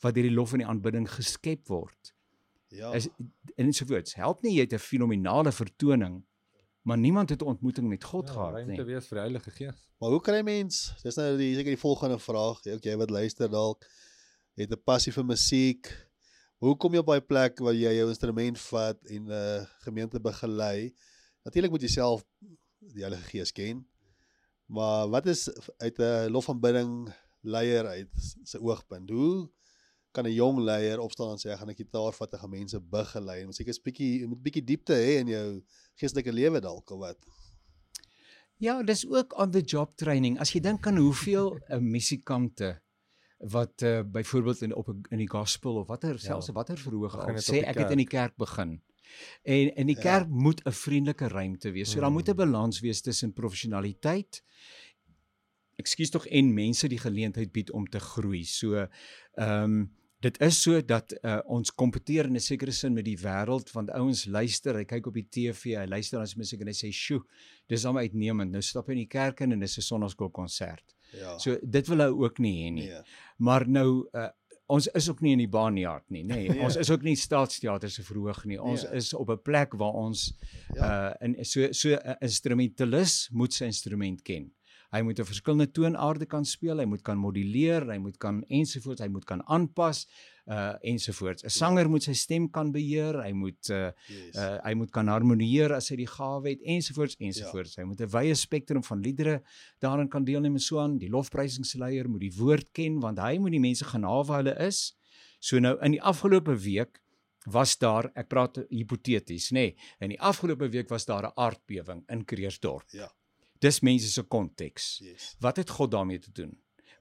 [0.00, 2.13] wat deur die lof en die aanbidding geskep word?
[2.74, 2.92] Ja.
[2.92, 3.08] Is
[3.54, 4.14] en ensovoorts.
[4.18, 6.24] Help nie jy het 'n fenominale vertoning,
[6.82, 8.84] maar niemand het 'n ontmoeting met God ja, gehad ruimte nie.
[8.84, 9.88] wees vir die Heilige Gees.
[9.98, 10.94] Maar hoe kry mens?
[11.02, 12.66] Dis nou die seker die volgende vraag.
[12.66, 13.86] Ook jy wat luister dalk
[14.54, 16.08] het 'n passie vir musiek.
[16.58, 20.20] Hoe kom jy op daai plek waar jy jou instrument vat en 'n uh, gemeente
[20.20, 20.94] begelei?
[21.44, 22.24] Natuurlik moet jy self
[22.78, 23.86] die Heilige Gees ken.
[24.66, 28.10] Maar wat is uit 'n lofaanbidding leier uit
[28.42, 29.10] sy oogpunt?
[29.10, 29.50] Hoe
[30.14, 32.80] kan 'n jong leier opstaan en sê ek gaan 'n gitaar vat en gaan mense
[32.80, 33.40] begelei?
[33.42, 35.62] En seker 'n bietjie jy moet bietjie diepte hê in jou
[36.00, 37.18] geestelike lewe dalk of wat?
[38.56, 40.38] Ja, dis ook on the job training.
[40.38, 42.80] As jy dink aan hoeveel 'n uh, musikante
[43.38, 47.60] wat uh, byvoorbeeld in op in die gospel of watter selfs watter verhoog al sê
[47.66, 48.80] ek het in die kerk begin.
[49.42, 50.00] En in die Ja.
[50.00, 51.90] kerk moet 'n vriendelike ruimte wees.
[51.90, 52.36] So daar moet 'n Mm.
[52.36, 54.42] balans wees tussen professionaliteit
[55.76, 58.44] ekskuus tog en mense die geleentheid bied om te groei.
[58.44, 58.74] So
[59.34, 59.92] ehm um,
[60.24, 63.90] dit is so dat uh, ons kompeteer in 'n sekere sin met die wêreld want
[63.92, 67.20] ouens luister, hy kyk op die TV, hy luister aan musiek en hy sê, "Sjoe,
[67.68, 68.50] dis hom uitnemend.
[68.52, 71.38] Nou stap hy in die kerk in en dis 'n sonnaarskoolkonsert." Ja.
[71.38, 72.86] So dit wil hy ook nie hê nie.
[72.88, 73.02] nee.
[73.38, 74.28] Maar nou uh,
[74.66, 76.34] ons is ook nie in die Barnyard nie, nê.
[76.34, 76.48] Nee.
[76.54, 76.60] Nee.
[76.64, 78.58] Ons is ook nie staatsteater se verhoog nie.
[78.58, 78.96] Ons Nee.
[78.96, 80.32] is op 'n plek waar ons
[80.74, 81.10] Ja.
[81.10, 84.52] uh in so so 'n instrumentalist moet sy instrument ken.
[84.94, 89.00] Hy moet 'n verskillende toonaarde kan speel, hy moet kan moduleer, hy moet kan ensovoorts,
[89.02, 90.06] hy moet kan aanpas
[90.46, 91.42] uh ensovoorts.
[91.44, 94.36] 'n Sanger moet sy stem kan beheer, hy moet uh, Yes.
[94.36, 97.74] uh hy moet kan harmonieer as hy die gawe het ensovoorts ensovoorts.
[97.74, 97.82] Ja.
[97.82, 99.42] Hy moet 'n wye spektrum van liedere
[99.80, 100.98] daarin kan deelneem en so aan.
[100.98, 104.56] Die lofprysingsleier moet die woord ken want hy moet die mense gaan haal waar hulle
[104.66, 104.94] is.
[105.40, 107.00] So nou in die afgelope week
[107.46, 109.54] was daar, ek praat hipoteties, nê.
[109.54, 112.84] Nee, in die afgelope week was daar 'n aardbewing in Kreersdorp.
[112.92, 113.10] Ja.
[113.64, 114.98] Dis mense se konteks.
[115.04, 115.30] Yes.
[115.40, 116.52] Wat het God daarmee te doen?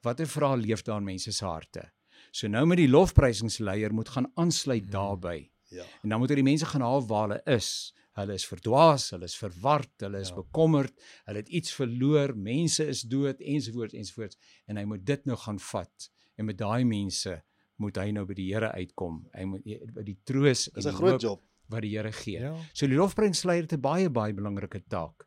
[0.04, 1.90] Watter vrae leef daar in mense se harte?
[2.32, 4.92] So nou met die lofprysingsleier moet gaan aansluit Hmm.
[4.92, 5.50] daarbey.
[5.70, 5.84] Ja.
[6.04, 7.94] En dan moet hy die mense gaan haal waar hulle is.
[8.14, 10.36] Hulle is verdwaas, hulle is verward, hulle is Ja.
[10.36, 10.94] bekommerd,
[11.26, 15.60] hulle het iets verloor, mense is dood ensovoorts ensovoorts en hy moet dit nou gaan
[15.60, 17.42] vat en met daai mense
[17.78, 19.26] moet hy nou by die Here uitkom.
[19.34, 21.42] Hy moet by die troos en die hoop job.
[21.70, 22.40] wat die Here gee.
[22.40, 22.56] Ja.
[22.74, 25.26] So die lofprynsleier het 'n baie baie belangrike taak.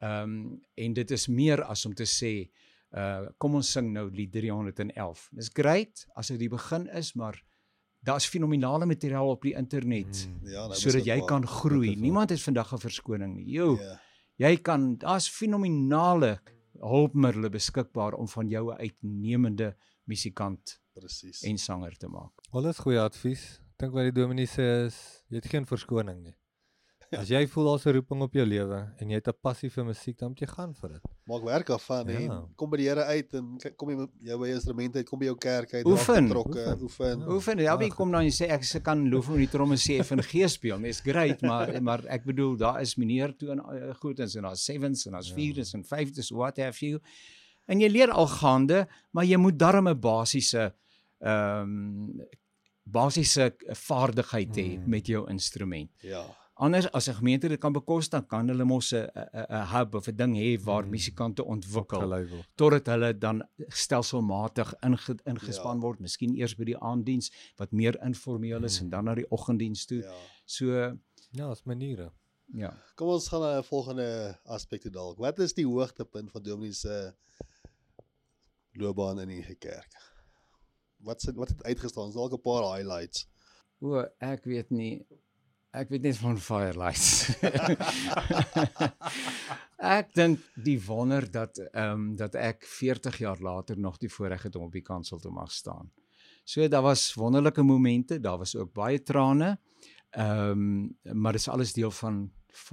[0.00, 2.50] Ehm um, en dit is meer as om te sê
[2.96, 5.28] uh kom ons sing nou lied 311.
[5.32, 7.42] Dis great as dit die begin is, maar
[8.00, 10.48] daar's fenominale materiaal op die internet Mm.
[10.48, 11.90] Ja, nou sodat jy kan groei.
[11.92, 11.98] Is.
[12.00, 13.50] Niemand het vandag 'n verskoning nie.
[13.50, 14.00] Jo, Ja.
[14.36, 16.38] jy kan daar's fenominale
[16.80, 21.42] hulpmiddels beskikbaar om van jou 'n uitnemende musikant Presies.
[21.42, 22.32] en sanger te maak.
[22.50, 23.60] Alles goeie advies.
[23.76, 26.34] Dink wat die dominee sê is jy het geen verskoning nie.
[27.10, 29.84] As jy voel daar's 'n roeping op jou lewe en jy het 'n passie vir
[29.84, 31.00] musiek, dan moet jy gaan vir dit.
[31.26, 32.18] Maak werk daarvan Ja.
[32.18, 35.08] en kom by die Here uit en kom jy met jou by jou instrument uit,
[35.08, 36.28] kom by jou kerk uit, Oefen.
[36.28, 36.82] betrokke, Oefen.
[36.82, 37.18] oefen.
[37.20, 37.28] Ja.
[37.28, 40.04] Oefen, ja, jy kom dan en sê ek se kan loof met die tromme sê
[40.04, 40.78] van gees speel.
[40.80, 44.64] Dis great, maar maar ek bedoel daar is meneer toe en uh, goed en daar's
[44.64, 45.34] sevens en daar's Ja.
[45.34, 47.00] vierdes en vyfdes what have you.
[47.66, 50.74] En jy leer al gaande, maar jy moet darm 'n basiese
[51.20, 52.20] ehm um,
[52.84, 54.88] basiese vaardigheid hê Mm.
[54.88, 55.90] met jou instrument.
[56.00, 56.24] Ja.
[56.60, 60.08] Anders as 'n gemeente dit kan bekos, dan kan hulle mos 'n 'n hub of
[60.08, 60.90] 'n ding hê waar Mm.
[60.90, 65.80] musikante ontwikkel totdat hulle dan stelselmatig inge, ingespan Ja.
[65.82, 68.84] word, miskien eers by die aanddiens wat meer informeel is Mm.
[68.84, 70.02] en dan na die oggenddiens toe.
[70.02, 70.12] Ja.
[70.44, 70.66] So
[71.30, 72.10] Ja, is maniere.
[72.54, 72.74] ja.
[72.96, 75.18] Kom ons gaan na 'n volgende aspek toe dalk.
[75.18, 77.14] Wat is die hoogtepunt van Dominee se
[78.72, 79.92] loopbaan in die kerk?
[81.04, 82.08] Wat sit wat het uitgestaan?
[82.08, 83.26] Is Dalk 'n paar highlights.
[83.80, 85.06] O, ek weet nie
[85.70, 87.28] ek weet net van firelights.
[89.98, 94.42] ek dink die wonder dat ehm um, dat ek 40 jaar later nog die voorreg
[94.48, 95.92] het om op die kansel te mag staan.
[96.44, 99.58] So daar was wonderlike momente, daar was ook baie trane.
[100.10, 102.32] Ehm um, maar dis alles deel van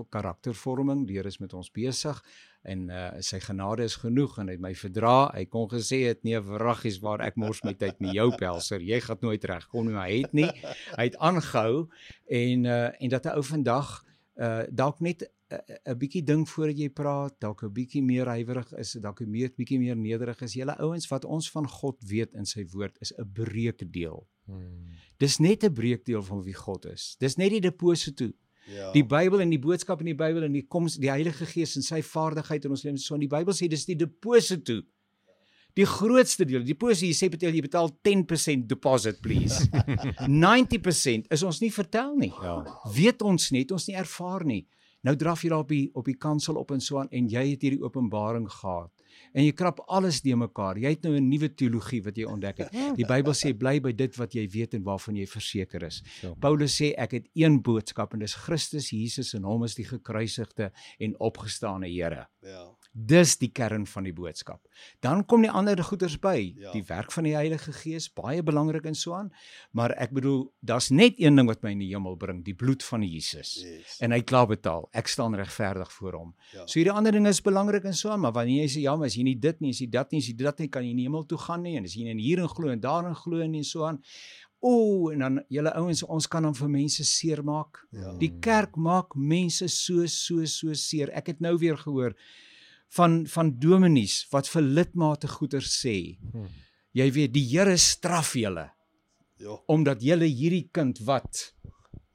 [0.09, 1.05] karaktervorming.
[1.07, 2.21] Die Here is met ons besig
[2.65, 5.29] en uh sy genade is genoeg en hy het my verdra.
[5.35, 8.81] Hy kon gesê het nee, wraggies waar ek mors my tyd met jou pelser.
[8.81, 10.49] Jy gaan nooit regkom nie, maar hy het nie.
[10.95, 11.87] Hy het aangehou
[12.41, 14.03] en uh en dat 'n ou vandag
[14.35, 18.93] uh dalk net 'n bietjie ding voordat jy praat, dalk 'n bietjie meer huiwerig is,
[19.01, 20.53] dalk 'n meer bietjie meer nederig is.
[20.53, 24.27] Julle ouens wat ons van God weet in sy woord is 'n breekdeel.
[24.45, 24.93] Hmm.
[25.17, 27.15] Dis net 'n breekdeel van wie God is.
[27.19, 28.31] Dis net die deposito.
[28.71, 28.89] Ja.
[28.95, 31.85] Die Bybel en die boodskap in die Bybel en die koms die Heilige Gees en
[31.85, 33.05] sy vaardigheid in ons lewens.
[33.05, 34.81] So in die Bybel sê dis die deposito.
[35.75, 39.67] Die grootste deel, die jy sê betaal jy betaal 10% deposit please.
[40.31, 42.31] 90% is ons nie vertel nie.
[42.31, 42.61] Ja.
[42.95, 44.63] Weet ons net, ons nie ervaar nie.
[45.03, 47.43] Nou draf jy daar op die op die kansel op en so aan en jy
[47.51, 48.94] het hierdie openbaring gehad
[49.35, 50.79] En jy krap alles de mekaar.
[50.79, 52.71] Jy het nou 'n nuwe teologie wat jy ontdek het.
[52.95, 56.01] Die Bybel sê bly by dit wat jy weet en waarvan jy verseker is.
[56.21, 56.35] So.
[56.39, 60.71] Paulus sê ek het een boodskap en dis Christus Jesus en hom is die gekruisigde
[60.99, 62.27] en opgestane Here.
[62.41, 62.71] Ja.
[62.97, 64.61] Dis die kern van die boodskap.
[65.03, 66.71] Dan kom die ander goeders by, Ja.
[66.71, 69.33] die werk van die Heilige Gees, baie belangrik en so aan.
[69.73, 72.83] Maar ek bedoel, daar's net een ding wat my in die hemel bring, die bloed
[72.83, 73.55] van Jesus.
[73.63, 73.97] Yes.
[73.99, 74.87] En hy het klaar betaal.
[74.93, 76.35] Ek staan regverdig voor hom.
[76.53, 76.63] ja.
[76.65, 79.07] So hierdie ander dinge is belangrik en so aan, maar wanneer jy sê ja, maar
[79.07, 80.93] as jy nie dit nie, as jy dat nie, as jy dit nie, kan jy
[80.93, 83.59] nie hemel toe gaan nie en as jy nie hierin glo en daarin glo nie
[83.59, 83.99] en so aan.
[84.61, 87.83] O, en dan julle ouens, ons kan dan vir mense seermaak.
[87.91, 88.15] Ja.
[88.17, 91.11] Die kerk maak mense so so so seer.
[91.13, 92.15] Ek het nou weer gehoor
[92.89, 96.17] van van dominees wat vir lidmate goeder sê.
[96.31, 96.47] Hmm.
[96.95, 98.71] Jy weet, die Here straf julle
[99.37, 99.57] Ja.
[99.67, 101.53] omdat julle hierdie kind wat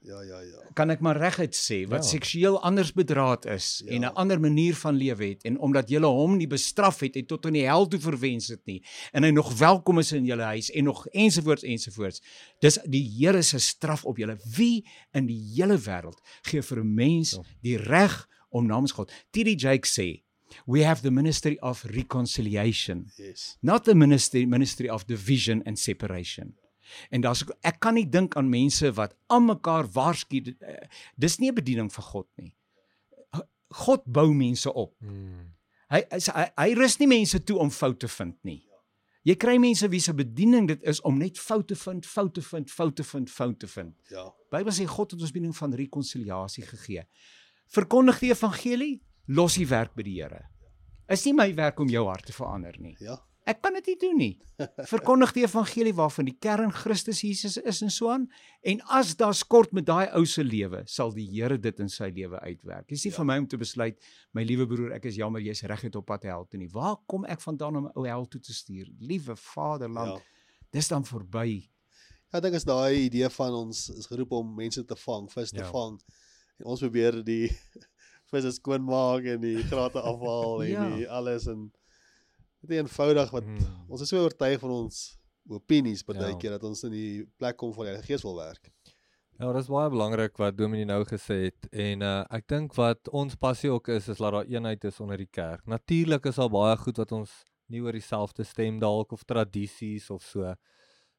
[0.03, 0.57] Ja, ja, ja.
[0.73, 2.09] kan ek maar reguit sê wat Ja.
[2.09, 3.91] seksueel anders bedraad is Ja.
[3.91, 7.25] en 'n ander manier van lewe het en omdat julle hom nie bestraf het en
[7.25, 8.81] tot in die hel toe verwens het nie
[9.13, 12.21] en hy nog welkom is in julle huis en nog ensovoorts ensovoorts
[12.59, 16.95] dis die Here se straf op julle wie in die hele wêreld gee vir 'n
[16.95, 17.43] mens Ja.
[17.61, 20.23] die reg om namens God TD Jake sê
[20.65, 23.57] we have the ministry of reconciliation Yes.
[23.61, 26.55] not the ministry ministry of division and separation.
[27.09, 31.51] En daar's ek kan nie dink aan mense wat aan mekaar waarsku eh, dis nie
[31.51, 32.55] 'n bediening vir God nie.
[33.71, 34.95] God bou mense op.
[34.99, 35.53] Hmm.
[35.91, 36.19] Hy hy
[36.55, 38.61] hy, rus nie mense toe om foute te vind nie.
[39.27, 43.03] Jy kry mense wie se bediening dit is om net foute vind, foute vind, foute
[43.03, 43.93] vind, foute vind.
[44.09, 44.33] Ja.
[44.49, 47.03] Bybel sê God het ons bediening van rekonsiliasie gegee.
[47.67, 48.95] Verkondig die evangelie,
[49.31, 50.43] los die werk by die Here.
[51.11, 52.95] Is nie my werk om jou hart te verander nie.
[53.03, 53.17] Ja.
[53.49, 54.33] Ek kan dit nie doen nie.
[54.91, 58.27] Verkondig die evangelie waarvan die kern Christus Jesus is en so aan.
[58.63, 62.11] En as daar skort met daai ou se lewe, sal die Here dit in sy
[62.13, 62.85] lewe uitwerk.
[62.91, 63.17] Dis nie Ja.
[63.17, 63.97] vir my om te besluit,
[64.37, 66.69] my liewe broer, ek is jammer jy's reguit op pad hel toe nie.
[66.69, 68.87] Waar kom ek vandaan om 'n ou hel toe te stuur?
[68.99, 70.23] Liewe Vaderland, Ja.
[70.71, 71.67] dis dan verby.
[72.31, 75.49] Ja, ek dink is daai idee van ons is geroep om mense te vang, vis
[75.51, 75.71] te Ja.
[75.71, 75.99] vang.
[76.59, 77.49] En ons probeer die
[78.31, 80.89] visse skoon maak en die grate afhaal en Ja.
[80.95, 81.71] die alles en
[82.61, 83.85] dit is eenvoudig wat Hmm.
[83.89, 85.17] ons is so oortuig van ons
[85.49, 86.57] opinies partykeer Ja.
[86.57, 88.69] dat ons in die plek kom van die Heilige Gees wil werk.
[89.41, 93.35] Ja, dis baie belangrik wat Dominee nou gesê het en uh, ek dink wat ons
[93.35, 95.65] passie ook is is dat daar eenheid is onder die kerk.
[95.65, 97.31] Natuurlik is daar baie goed wat ons
[97.67, 100.53] nie oor dieselfde stem dalk of tradisies of so.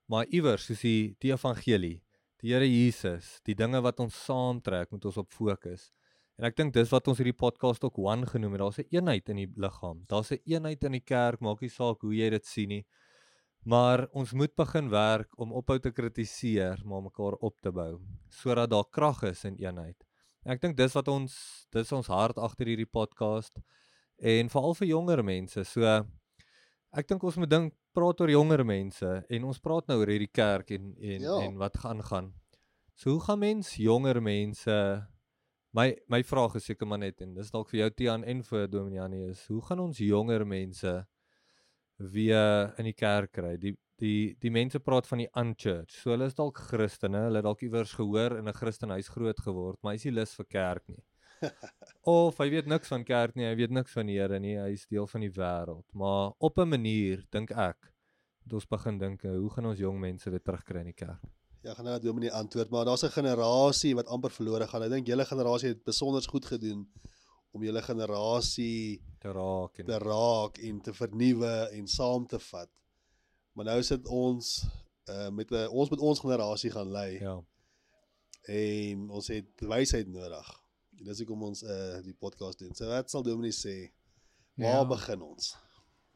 [0.06, 2.02] Maar iewers soos die die evangelie,
[2.42, 5.90] die Here Jesus, die dinge wat ons saamtrek, moet ons op fokus.
[6.38, 8.60] En ek dink dis wat ons hierdie podcast ook one genoem het.
[8.60, 10.04] Daar's 'n eenheid in die liggaam.
[10.08, 12.86] Daar's 'n eenheid in die kerk, maak nie saak hoe jy dit sien nie.
[13.64, 18.70] Maar ons moet begin werk om ophou te kritiseer, maar mekaar op te bou sodat
[18.70, 20.02] daar krag is in eenheid.
[20.44, 23.60] En ek dink dis wat ons dis ons hart agter hierdie podcast
[24.18, 25.64] en veral vir jonger mense.
[25.64, 25.84] So
[26.92, 30.32] ek dink ons moet dink praat oor jonger mense en ons praat nou oor hierdie
[30.32, 31.38] kerk en en Ja.
[31.46, 32.32] en wat gaan gaan.
[32.94, 35.06] So hoe gaan mens jonger mense
[35.72, 38.68] my my vraag is seker maar net en dis dalk vir jou Tiaan en vir
[38.68, 40.92] Dominiani is hoe gaan ons jonger mense
[42.12, 43.56] weer in die kerk kry?
[43.60, 45.94] Die die die mense praat van die unchurch.
[45.94, 49.78] So hulle is dalk Christene, hulle het dalk iewers gehoor in 'n Christenhuis groot geword,
[49.82, 51.02] maar hy is nie lus vir kerk nie.
[52.06, 54.72] of hy weet niks van kerk nie, hy weet niks van die Here nie, hy
[54.72, 55.86] is deel van die wêreld.
[55.94, 57.92] Maar op 'n manier dink ek
[58.44, 61.41] moet ons begin dink, hoe gaan ons jong mense weer terugkry in die kerk?
[61.62, 64.82] Ja, gaan nou Dominee antwoord, maar daar's 'n generasie wat amper verlore gaan.
[64.82, 66.92] Ek dink julle generasie het besonder goed gedoen
[67.50, 72.70] om julle generasie Te raak en te raak en te vernuwe en saam te vat.
[73.52, 74.64] Maar nou sit ons
[75.10, 77.44] uh met 'n ons met ons generasie gaan lei ja.
[78.42, 80.62] en ons het wysheid nodig.
[80.98, 82.74] En dis hoekom ons uh die podcast doen.
[82.74, 83.92] So wat sal Dominee sê?
[84.54, 84.86] Waar ja.
[84.86, 85.56] begin ons?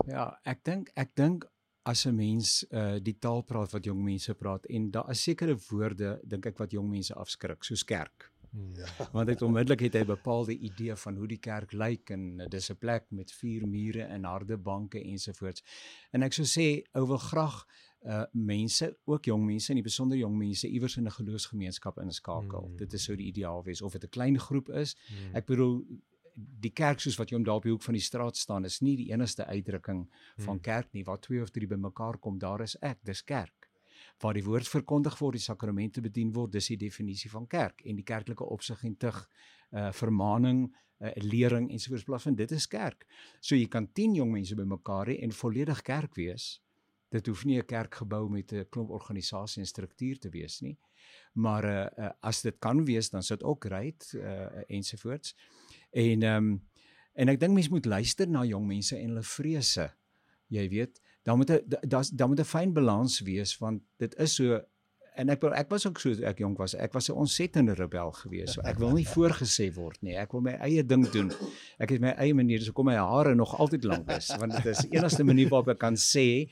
[0.06, 1.46] Ja, ek dink ek dink
[1.86, 5.56] as 'n mens uh die taal praat wat jong mense praat en daar is sekere
[5.68, 8.32] woorde dink ek wat jong mense afskrik soos kerk.
[8.50, 8.72] Hmm.
[9.14, 12.46] Want dit onmiddellik het hy 'n bepaalde idee van hoe die kerk lyk en uh,
[12.48, 15.62] dis 'n plek met vier mure en harde banke ensovoorts.
[16.10, 17.66] En ek sou sê ou wil graag
[18.06, 22.68] uh mense, ook jong mense en die besonder jong mense iewers in 'n geloofsgemeenskap inskakel.
[22.68, 22.76] Mm.
[22.76, 25.34] Dit is sou die ideaal wees of dit 'n klein groep is Hmm.
[25.34, 25.84] Ek bedoel
[26.36, 28.82] die kerk soos wat jy om daar op die hoek van die straat staan is
[28.84, 30.60] nie die enigste uitdrukking van Hmm.
[30.62, 31.04] kerk nie.
[31.04, 33.70] Waar twee of drie bymekaar kom, daar is ek, dis kerk.
[34.20, 37.96] Waar die woord verkondig word, die sakramente bedien word, dis die definisie van kerk en
[37.96, 39.28] die kerklike opsig en tug,
[39.72, 42.36] uh vermaaning, uh, lering ensovoorts plaasvind.
[42.36, 43.06] Dit is kerk.
[43.40, 46.60] So jy kan 10 jong mense bymekaar hê en volledig kerk wees.
[47.10, 50.76] Dit hoef nie 'n kerkgebou met 'n klomp organisasie en struktuur te wees nie.
[51.34, 55.34] Maar uh, uh as dit kan wees, dan sit ook great uh ensovoorts.
[55.90, 56.66] En ehm um,
[57.16, 59.88] En ek dink mense moet luister na jong mense en hulle vrese.
[60.52, 64.34] Jy weet, daar moet 'n daar's daar moet 'n fyn balans wees want dit is
[64.34, 64.60] so
[65.16, 66.74] en ek ek was ook so ek jonk was.
[66.74, 68.52] Ek was 'n ontsettende rebel geweest.
[68.54, 70.14] So ek wil nie voorgesê word nie.
[70.14, 71.32] Ek wil my eie ding doen.
[71.78, 72.60] Ek het my eie manier.
[72.60, 75.68] So kom my hare nog altyd lank is want dit is die enigste manier waarop
[75.68, 76.50] ek kan sê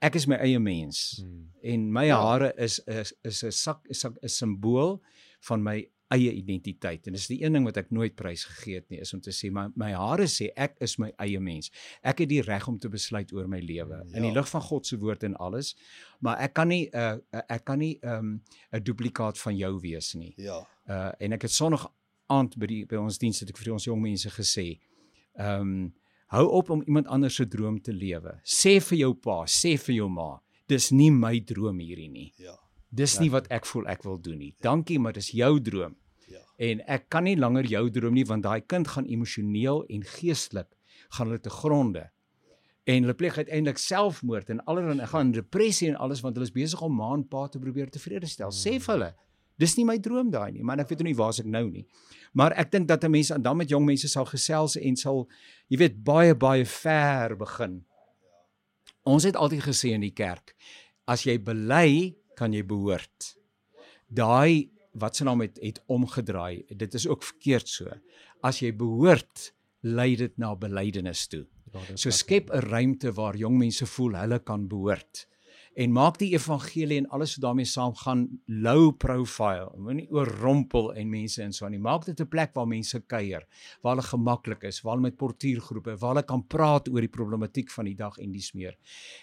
[0.00, 1.20] ek is my eie mens.
[1.22, 1.50] Hmm.
[1.62, 2.16] En my Ja.
[2.22, 5.02] hare is is is 'n sak is 'n simbool
[5.40, 7.06] van my eie identiteit.
[7.06, 9.30] En dis die een ding wat ek nooit prys gegee het nie is om te
[9.30, 11.70] sê my my hare sê ek is my eie mens.
[12.02, 14.34] Ek het die reg om te besluit oor my lewe in die Ja.
[14.40, 15.74] lig van God se woord en alles.
[16.20, 18.42] Maar ek kan nie 'n uh, ek kan nie 'n um,
[18.72, 20.34] 'n duplikaat van jou wees nie.
[20.36, 20.66] Ja.
[20.88, 21.86] Uh en ek het Sondag
[22.28, 24.78] aand by die by ons diens het ek vir ons jong mense gesê.
[25.38, 25.94] Ehm um,
[26.30, 28.40] hou op om iemand anders se droom te lewe.
[28.44, 32.32] Sê vir jou pa, sê vir jou ma, dis nie my droom hierdie nie.
[32.38, 32.54] Ja.
[32.90, 34.54] Dis nie wat ek voel ek wil doen nie.
[34.62, 35.94] Dankie, maar dis jou droom.
[36.30, 36.42] Ja.
[36.58, 40.70] En ek kan nie langer jou droom nie want daai kind gaan emosioneel en geestelik
[41.14, 42.08] gaan hulle te gronde.
[42.90, 46.82] En hulle pleeg uiteindelik selfmoord en allerlei gaan depressie en alles want hulle is besig
[46.82, 48.50] om ma en pa te probeer tevrede stel.
[48.54, 49.10] Sê vir hulle,
[49.60, 51.86] dis nie my droom daai nie, maar ek weet nie waar ek nou nie.
[52.34, 55.28] Maar ek dink dat 'n mens dan met jong mense sal gesels en sal
[55.68, 57.84] jy weet baie baie ver begin.
[59.02, 60.54] Ons het altyd gesê in die kerk,
[61.06, 63.34] as jy bely, kan jy behoort.
[64.08, 66.64] Daai wat se naam het het omgedraai.
[66.74, 67.92] Dit is ook verkeerd so.
[68.42, 69.50] As jy behoort,
[69.86, 71.44] lei dit na belydenis toe.
[71.70, 75.26] Ja, So skep 'n ruimte waar jong mense voel hulle kan behoort.
[75.74, 79.70] En maak die evangelie en alles wat daarmee saamgaan low profile.
[79.78, 81.80] Moenie oorrompel en mense in so aan nie.
[81.80, 83.46] Maak dit 'n plek waar mense kuier,
[83.82, 87.70] waar hulle gemaklik is, waar hulle met portuïergroepe, waar hulle kan praat oor die problematiek
[87.70, 88.76] van die dag en dies meer.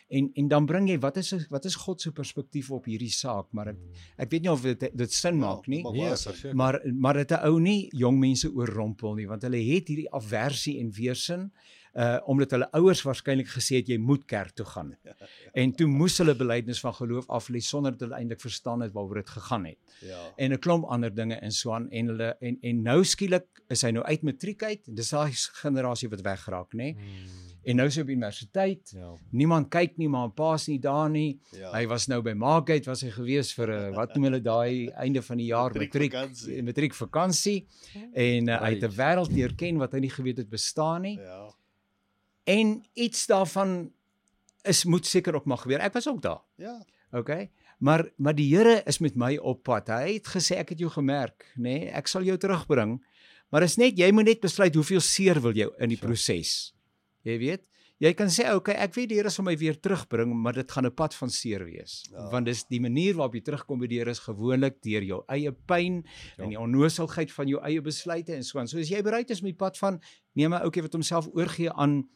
[0.09, 3.51] En en dan bring jy wat is wat is God se perspektief op hierdie saak,
[3.51, 3.77] maar ek
[4.17, 5.83] ek weet nie of dit dit sin maak nie.
[5.83, 6.31] maak Nee, baie sin.
[6.31, 6.55] verseker.
[6.55, 10.79] Maar maar dit 'n ou nie jong mense oorrompel nie want hulle het hierdie aversie
[10.79, 11.51] en weerstand
[11.97, 14.93] uh omdat hulle ouers waarskynlik gesê het jy moet kerk toe gaan.
[15.61, 19.23] En toe moes hulle belydenis van geloof aflê sonder dat hulle eintlik verstaan het waaroor
[19.23, 19.77] dit gegaan het.
[20.05, 20.21] Ja.
[20.37, 23.91] En 'n klomp ander dinge in Swan en hulle en en nou skielik is hy
[23.91, 24.95] nou uit matriek uit.
[24.95, 26.93] Dis daai generasie wat weggeraak, nê?
[26.93, 27.47] Hmm.
[27.67, 28.91] En nou is hy op universiteit.
[28.95, 29.09] Ja.
[29.35, 31.39] Niemand kyk nie, maar 'n pa's nie daar nie.
[31.51, 31.71] Ja.
[31.71, 35.21] Hy was nou by Margate was hy gewees vir 'n wat noem hulle daai einde
[35.21, 36.13] van die jaar matriek
[36.63, 37.65] matriek vakansie
[38.13, 41.17] en uh, hy het 'n wêreld leer ken wat hy nie geweet het bestaan nie
[41.17, 41.49] Ja.
[42.47, 43.91] En iets daarvan
[44.67, 45.79] is moet seker ook mag gebeur.
[45.83, 46.41] Ek was ook daar.
[46.59, 46.77] Ja.
[47.11, 47.49] Okay?
[47.79, 49.87] Maar maar die Here is met my op pad.
[49.93, 51.61] Hy het gesê ek het jou gemerk, nê?
[51.61, 52.97] Nee, ek sal jou terugbring.
[53.51, 56.07] Maar is net jy moet net besluit hoeveel seer wil jy in die Sure.
[56.07, 56.73] proses.
[57.23, 57.67] Jy weet?
[57.99, 60.85] Jy kan sê okay, ek weet die Here sal my weer terugbring, maar dit gaan
[60.85, 62.03] 'n pad van seer wees.
[62.11, 62.29] Ja.
[62.29, 65.51] Want dis die manier waarop jy terugkom by die Here is gewoonlik deur jou eie
[65.51, 66.03] pyn
[66.37, 66.43] Ja.
[66.43, 68.67] en die onnoosigheid van jou eie besluite en so aan.
[68.67, 70.01] So as jy bereid is met die pad van
[70.35, 72.07] neem 'n ouetjie wat homself oorgee aan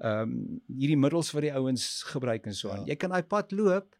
[0.00, 2.82] ehm um, hierdie middels wat die ouens gebruik en so aan.
[2.84, 2.92] Ja.
[2.92, 3.94] Jy kan daai pad loop,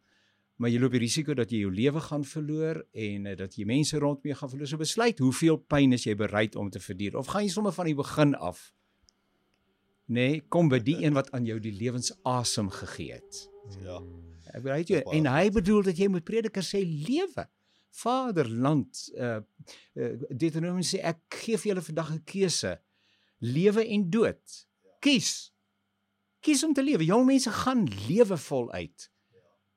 [0.59, 3.67] maar jy loop die risiko dat jy jou lewe gaan verloor en uh, dat jy
[3.69, 4.71] mense rondom jou gaan verloor.
[4.71, 7.91] So besluit hoeveel pyn is jy bereid om te verduur of gaan jy sommer van
[7.91, 8.73] die begin af?
[10.07, 13.45] Nee, kom by die een wat aan jou die lewensasem gegee het.
[13.81, 14.03] Ja.
[14.55, 17.47] Ek bereid jou en hy bedoel dat jy moet prediker sê lewe.
[17.95, 19.39] Vaderland uh,
[19.95, 22.75] uh Deuteronomium sê ek gee vir julle vandag 'n keuse.
[23.39, 24.43] Lewe en dood.
[25.01, 25.54] Kies.
[26.45, 27.07] Kies om te lewe.
[27.09, 29.11] Jong mense gaan lewe voluit.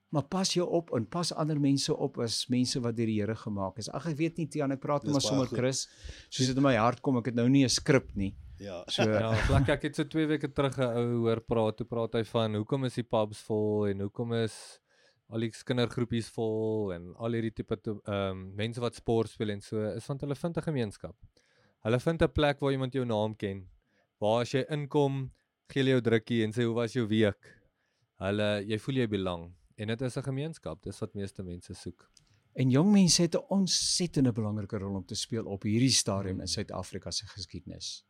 [0.10, 3.36] Maar pas jou op en pas ander mense op as mense wat deur die Here
[3.36, 3.90] gemaak is.
[3.92, 5.50] Ag ek weet nie Tiaan, ek praat net maar sommer.
[5.52, 5.86] Chris.
[6.30, 8.36] Soos dit in my hart kom, ek het nou nie 'n skrip nie.
[8.60, 8.84] Ja.
[8.88, 11.78] So Ja, vlak ek het so 2 weke terug 'n ou hoor praat.
[11.78, 14.80] Toe praat hy van hoekom is die pubs vol en hoekom is
[15.30, 19.62] al die kindergroepies vol en al hierdie tipe ehm um, mense wat sport speel en
[19.62, 21.16] so is want hulle vind 'n gemeenskap.
[21.84, 23.68] Hulle vind 'n plek waar iemand jou naam ken.
[24.20, 25.32] Waar as jy inkom,
[25.72, 27.54] gee hulle jou drukkie en sê hoe was jou week?
[28.24, 30.82] Hulle jy voel jy belang en dit is 'n gemeenskap.
[30.84, 32.10] Dis wat meeste mense soek.
[32.56, 36.42] En jong mense het 'n ontsettende belangrike rol om te speel op hierdie stadium Mm.
[36.42, 38.04] in Suid-Afrika se geskiedenis.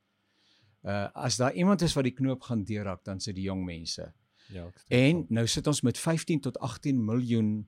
[0.83, 4.13] Uh as daar iemand is wat die knoop gaan deurhak, dan se die jong mense.
[4.49, 5.25] Ja, ek stem En saam.
[5.29, 7.67] nou sit ons met 15 tot 18 miljoen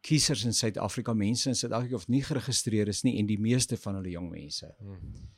[0.00, 3.94] kiesers in Suid-Afrika, mense in Suid-Afrika wat nie geregistreer is nie en die meeste van
[3.94, 4.74] hulle jong mense.
[4.78, 5.28] Hmm.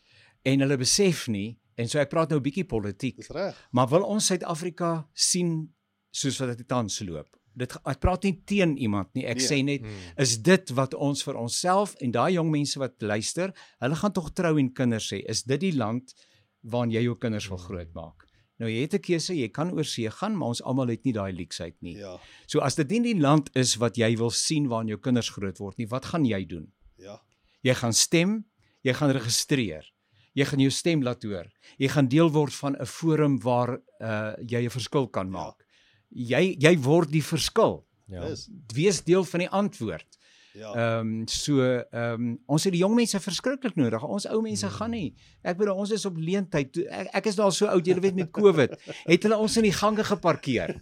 [0.42, 3.56] En hulle besef nie en so ek praat nou 'n bietjie politiek, Dis reg.
[3.72, 5.68] maar wil ons Suid-Afrika sien
[6.12, 7.36] soos wat dit tans loop?
[7.56, 9.24] Dit ek praat nie teen iemand nie.
[9.26, 9.46] Ek Nee.
[9.46, 9.90] sê net Hmm.
[10.18, 14.30] is dit wat ons vir onsself en daai jong mense wat luister, hulle gaan tog
[14.32, 15.24] trou en kinders hê.
[15.28, 16.14] Is dit die land
[16.62, 18.26] waarin jy jou kinders wil grootmaak?
[18.58, 21.12] Nou jy het 'n keuse, jy kan oor see gaan, maar ons almal het nie
[21.14, 21.96] daai leksheid nie.
[21.96, 22.18] Ja.
[22.46, 25.58] So as dit nie die land is wat jy wil sien waarin jou kinders groot
[25.58, 26.70] word nie, wat gaan jy doen?
[26.98, 27.18] Ja.
[27.64, 28.44] Jy gaan stem,
[28.84, 29.84] jy gaan registreer.
[30.34, 31.46] Jy gaan jou stem laat hoor.
[31.78, 35.32] Jy gaan deel word van 'n forum waar uh jy 'n verskil kan Ja.
[35.32, 35.66] maak.
[36.12, 37.86] Jy jy word die verskil.
[38.08, 38.34] Ja.
[38.74, 40.18] Wees deel van die antwoord.
[40.60, 40.70] Ja.
[40.76, 44.04] Ehm um, so ehm um, ons het die jong mense verskriklik nodig.
[44.04, 44.76] Ons ou mense Hmm.
[44.76, 45.14] gaan nie.
[45.42, 46.76] Ek bedoel ons is op leentheid.
[46.86, 48.76] Ek, ek is al so oud, jy weet met Covid,
[49.08, 50.76] het hulle ons in die gange geparkeer.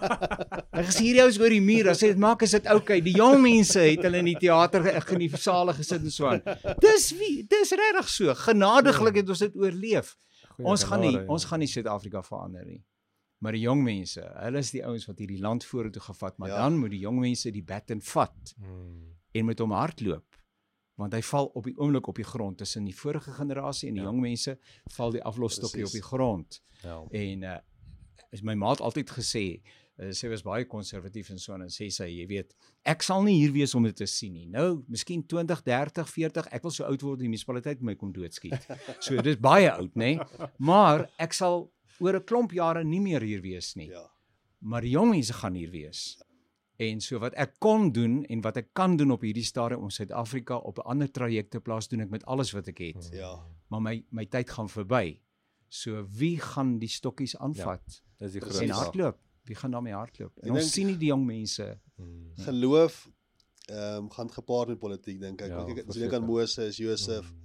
[0.76, 2.98] Ek gesê hierdie ouens oor die muur, as jy dit maak is dit oukei.
[2.98, 3.00] Okay.
[3.06, 4.84] Die jong mense het hulle in die teater
[5.16, 6.42] in die sale gesit en so aan.
[6.82, 8.34] Dis wie dis regtig so.
[8.46, 10.14] Genadiglik het ons dit oorleef.
[10.56, 11.24] Goeie Ons gaan nie ja.
[11.32, 12.82] ons gaan nie Suid-Afrika verander nie.
[13.44, 16.56] Maar die jong mense, hulle is die ouens wat hierdie land vorentoe gevat, maar Ja.
[16.62, 19.15] dan moet die jong mense die baton vat Mm.
[19.38, 20.24] En met hom hardloop
[20.96, 24.02] want hy val op die oomblik op die grond tussen die vorige generasie en die
[24.04, 24.08] Ja.
[24.10, 24.58] jong mense
[24.96, 27.02] val die aflosstokkie op die grond Ja.
[27.10, 27.58] en uh
[28.32, 29.42] is my maat altyd gesê
[30.02, 33.36] uh, sy was baie konservatief en so en sê sy jy weet ek sal nie
[33.38, 36.84] hier wees om dit te sien nie nou miskien 20 30 40 ek wil so
[36.84, 38.66] oud word die munisipaliteit my kom doodskiet
[39.00, 40.16] so dis baie oud nê
[40.58, 41.70] maar ek sal
[42.00, 44.02] oor 'n klomp jare nie meer hier wees nie ja.
[44.60, 46.18] maar die jong mense gaan hier wees.
[46.78, 49.90] En so wat ek kon doen en wat ek kan doen op hierdie stadium om
[49.90, 53.08] Suid-Afrika op 'n ander traject te plaas doen ek met alles wat ek het.
[53.12, 53.38] Ja.
[53.68, 55.20] Maar my my tyd gaan verby.
[55.68, 58.78] So wie gaan die stokkies aanvat Dis die groot en vraag.
[58.78, 59.18] hardloop?
[59.44, 60.32] Wie gaan daarmee hardloop?
[60.38, 61.78] En Ek ons dink- sien nie die jong mense.
[61.96, 62.32] Mm.
[62.36, 63.08] Geloof
[63.68, 65.48] ehm um, gaan gepaard met politiek dink ek.
[65.48, 66.00] Ja, Ja, ek verseker.
[66.00, 67.44] dink aan Moses, Josef, Mm.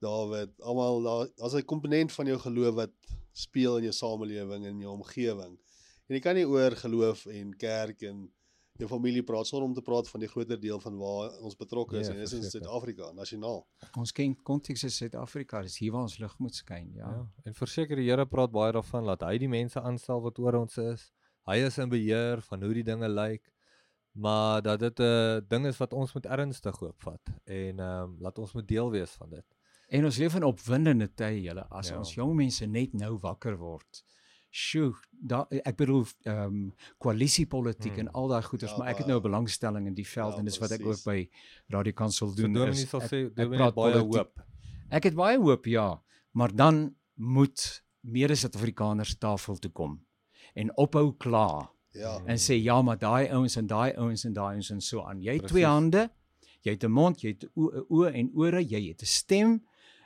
[0.00, 2.90] Dawid, almal daar as 'n komponent van jou geloof wat
[3.32, 5.58] speel in jou samelewing en jou omgewing.
[6.08, 8.30] En jy kan nie oor geloof en kerk en
[8.78, 11.98] jou familie praat sonder om te praat van die groter deel van waar ons betrokke
[12.00, 12.42] is Ja, en dis in.
[12.42, 13.62] Suid-Afrika, nasionaal.
[14.00, 17.10] Ons ken konteks is Suid-Afrika, dis hier waar ons lig moet skyn, ja.
[17.10, 17.24] Ja.
[17.44, 20.78] En verseker die Here praat baie daarvan dat hy die mense aanstel wat oor ons
[20.82, 21.12] is.
[21.46, 23.50] Hy is in beheer van hoe die dinge lyk.
[24.14, 28.38] Maar dat dit 'n ding is wat ons moet ernstig opvat en ehm um, laat
[28.38, 29.44] ons moet deel wees van dit.
[29.88, 31.66] En ons leef in opwindende tye, julle.
[31.70, 31.98] As ja.
[31.98, 34.04] ons jong mense net nou wakker word.
[34.54, 34.92] Sjoe,
[35.64, 38.06] ek bedoel ehm um, koalisiepolitiek Hmm.
[38.06, 40.38] en al daai goeters, Ja, maar ek het nou 'n belangstelling in die veld Ja,
[40.38, 41.04] en dis wat ek ook precies.
[41.04, 41.28] by
[41.74, 42.52] Radio Kansel So doen.
[42.52, 44.14] Dominee is sal ek- sê ek Dominee praat het baie politiek.
[44.14, 44.40] hoop.
[44.90, 46.00] Ek het baie hoop, ja,
[46.32, 50.00] maar dan moet mede Suid-Afrikaners tafel toe kom
[50.54, 52.20] en ophou kla Ja.
[52.26, 55.20] En sê ja, maar daai ouens en daai ouens en daai ouens en so aan.
[55.22, 55.66] Jy het twee Presies.
[55.66, 56.10] hande,
[56.62, 59.62] jy het 'n mond, jy het oë oë en ore, jy het 'n stem,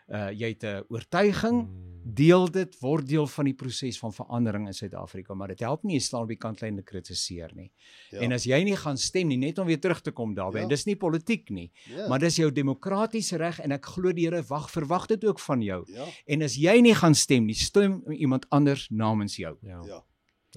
[0.09, 1.67] uh jy het 'n oortuiging.
[1.69, 1.87] Mm.
[2.15, 5.95] Deel dit word deel van die proses van verandering in Suid-Afrika, maar dit help nie
[5.95, 7.71] jy staan op die kantlyn te kritiseer nie.
[8.11, 8.21] Ja.
[8.21, 10.63] En as jy nie gaan stem nie net om weer terug te kom daarby, Ja.
[10.63, 12.09] en dis nie politiek nie, ja.
[12.09, 15.61] maar dis jou demokratiese reg en ek glo die Here wag verwag dit ook van
[15.63, 15.85] jou.
[15.93, 16.05] ja.
[16.27, 19.57] En as jy nie gaan stem nie, stem iemand anders namens jou.
[19.63, 19.83] Ja.
[19.87, 20.03] Ja.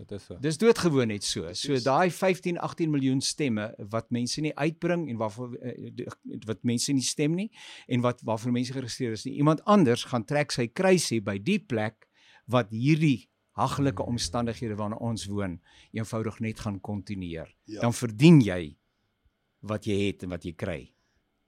[0.01, 0.37] Dit is so.
[0.41, 1.41] Dis doodgewoon net so.
[1.53, 1.83] So Presies.
[1.85, 6.07] daai 15, 18 miljoen stemme wat mense nie uitbring en waarvoor eh,
[6.49, 7.49] wat mense nie stem nie
[7.87, 9.35] en wat waarvoor mense geregistreer is nie.
[9.37, 12.07] Iemand anders gaan trek sy kruisie by die plek
[12.49, 13.27] wat hierdie
[13.59, 14.15] haglike Hmm.
[14.15, 15.59] omstandighede waarna ons woon
[15.93, 17.51] eenvoudig net gaan kontinueer.
[17.65, 17.81] Ja.
[17.81, 18.77] Dan verdien jy
[19.61, 20.79] wat jy het en wat jy kry.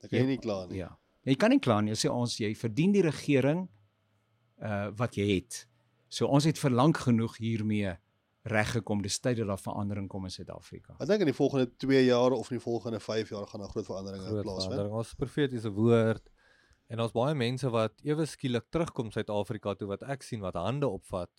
[0.01, 0.77] Dan kan jy nie kla nie.
[0.83, 0.91] Ja.
[1.25, 1.93] Jy kan nie kla nie.
[1.95, 3.65] Jy sê ons jy verdien die regering
[4.61, 5.63] uh wat jy het.
[6.09, 7.95] So ons het vir lank genoeg hiermee
[8.43, 9.01] reggekom.
[9.03, 10.97] Dis tyd dat daar verandering kom in Suid-Afrika.
[10.99, 13.71] Ek dink in die volgende 2 jaar of in die volgende 5 jaar gaan daar
[13.71, 14.73] groot veranderinge plaasvind.
[14.73, 14.93] verandering.
[14.99, 16.29] Ons profetiese woord
[16.91, 20.89] en daar's baie mense wat ewe skielik terugkom Suid-Afrika toe wat ek sien wat hande
[20.89, 21.31] opvat.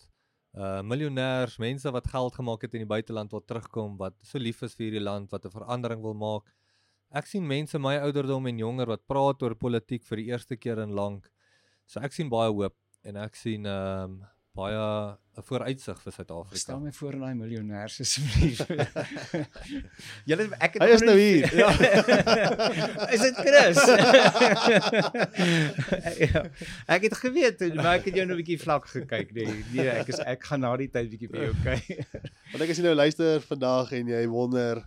[0.55, 4.63] Uh miljonêers, mense wat geld gemaak het in die buiteland wat terugkom wat so lief
[4.63, 6.53] is vir hierdie land wat 'n verandering wil maak.
[7.11, 10.79] Ek sien mense my ouderdom en jonger wat praat oor politiek vir die eerste keer
[10.79, 11.29] in lank.
[11.85, 14.23] So ek sien baie hoop en ek sien ehm um,
[14.55, 16.59] baie 'n vooruitsig vir Suid-Afrika.
[16.59, 18.61] Stel my voor in daai miljonêers asseblief.
[20.29, 21.47] Julle ek het Hy is nou hier.
[21.59, 21.69] Ja.
[23.15, 23.81] is dit Chris?
[26.23, 26.45] ja.
[26.87, 29.33] Ek het geweet, maar ek het jou nou 'n bietjie vlak gekyk.
[29.35, 32.07] Nee, nee, ek is ek gaan na die tyd bietjie vir jou kyk.
[32.53, 34.85] Want ek as jy nou luister vandag en jy wonder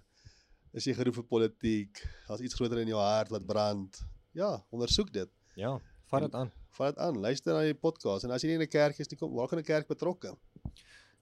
[0.73, 2.01] is jy geroep vir politiek?
[2.29, 4.01] Daar's iets groter in jou hart wat brand.
[4.33, 5.29] Ja, ondersoek dit.
[5.61, 5.77] Ja,
[6.09, 6.53] vat dit aan.
[6.79, 7.17] Vat dit aan.
[7.19, 9.49] Luister na die podcast en as jy nie in 'n kerk is nie, kom waar
[9.51, 10.31] kan 'n kerk betrokke?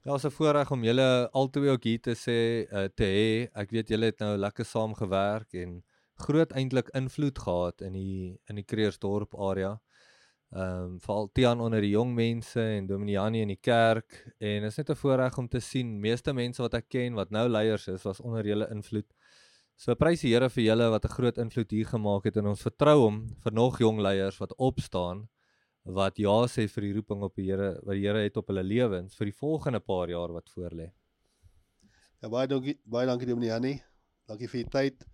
[0.05, 3.49] Ja, is 'n voorreg om julle albei ook hier te sê uh, te hê.
[3.55, 5.83] Ek weet julle het nou lekker saam gewerk en
[6.27, 9.81] groot eintlik invloed gehad in die in die Kreersdorp area.
[10.53, 14.77] Ehm um, veral Tiaan onder die jong mense en Dominiani in die kerk en is
[14.77, 18.03] net 'n voorreg om te sien meeste mense wat ek ken wat nou leiers is
[18.03, 19.09] was onder julle invloed.
[19.77, 22.63] So prys die Here vir julle wat 'n groot invloed hier gemaak het en ons
[22.63, 25.29] vertrou hom vir nog jong leiers wat opstaan
[25.87, 28.65] wat ja sê vir die roeping op die Here wat die Here het op hulle
[28.67, 30.91] lewens vir die volgende paar jaar wat voorlê.
[32.23, 33.77] Ja, baie dankie, baie dankie Dominee Annie.
[34.27, 35.05] Dankie vir die tyd.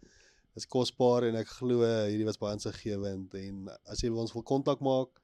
[0.57, 4.81] Dis kosbaar en ek glo hierdie was baie insiggewend en as jy ons wil kontak
[4.85, 5.21] maak,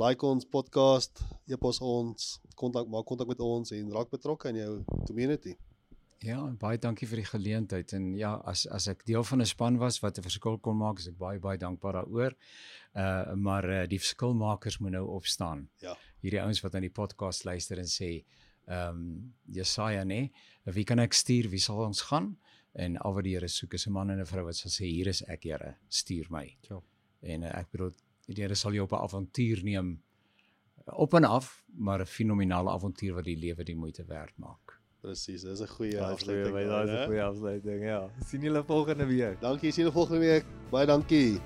[0.00, 4.72] like ons podcast, e-pos ons, kontak maak kontak met ons en raak betrokke in jou
[5.08, 5.56] community.
[6.24, 9.76] Ja, baie dankie vir die geleentheid en ja, as as ek deel van 'n span
[9.78, 12.34] was wat 'n verskil kon maak, is ek baie baie dankbaar daaroor.
[12.94, 15.68] Uh maar uh, die verskilmakers moet nou opstaan.
[15.80, 15.96] Ja.
[16.22, 18.24] Hierdie ouens wat aan die podcast luister en sê,
[18.66, 20.30] ehm um, Jesaja nê,
[20.64, 21.50] wie kan ek stuur?
[21.50, 22.36] Wie sal ons gaan?
[22.72, 24.84] En al wat die Here soek is 'n man en 'n vrou wat sal sê,
[24.84, 26.56] hier is ek, Here, stuur my.
[26.70, 26.80] Ja.
[27.22, 27.92] En uh, ek bedoel
[28.26, 30.02] die Here sal jou op 'n avontuur neem
[30.86, 34.65] op en af, maar 'n fenominale avontuur wat die lewe die moeite werd maak.
[35.06, 36.54] Presies, dis 'n goeie afsluiting.
[36.66, 37.82] Daai is 'n goeie afsluiting.
[37.86, 37.98] Ja.
[38.26, 39.40] sien julle volgende week.
[39.40, 40.44] Dankie, sien julle volgende week.
[40.70, 41.40] Baie dankie.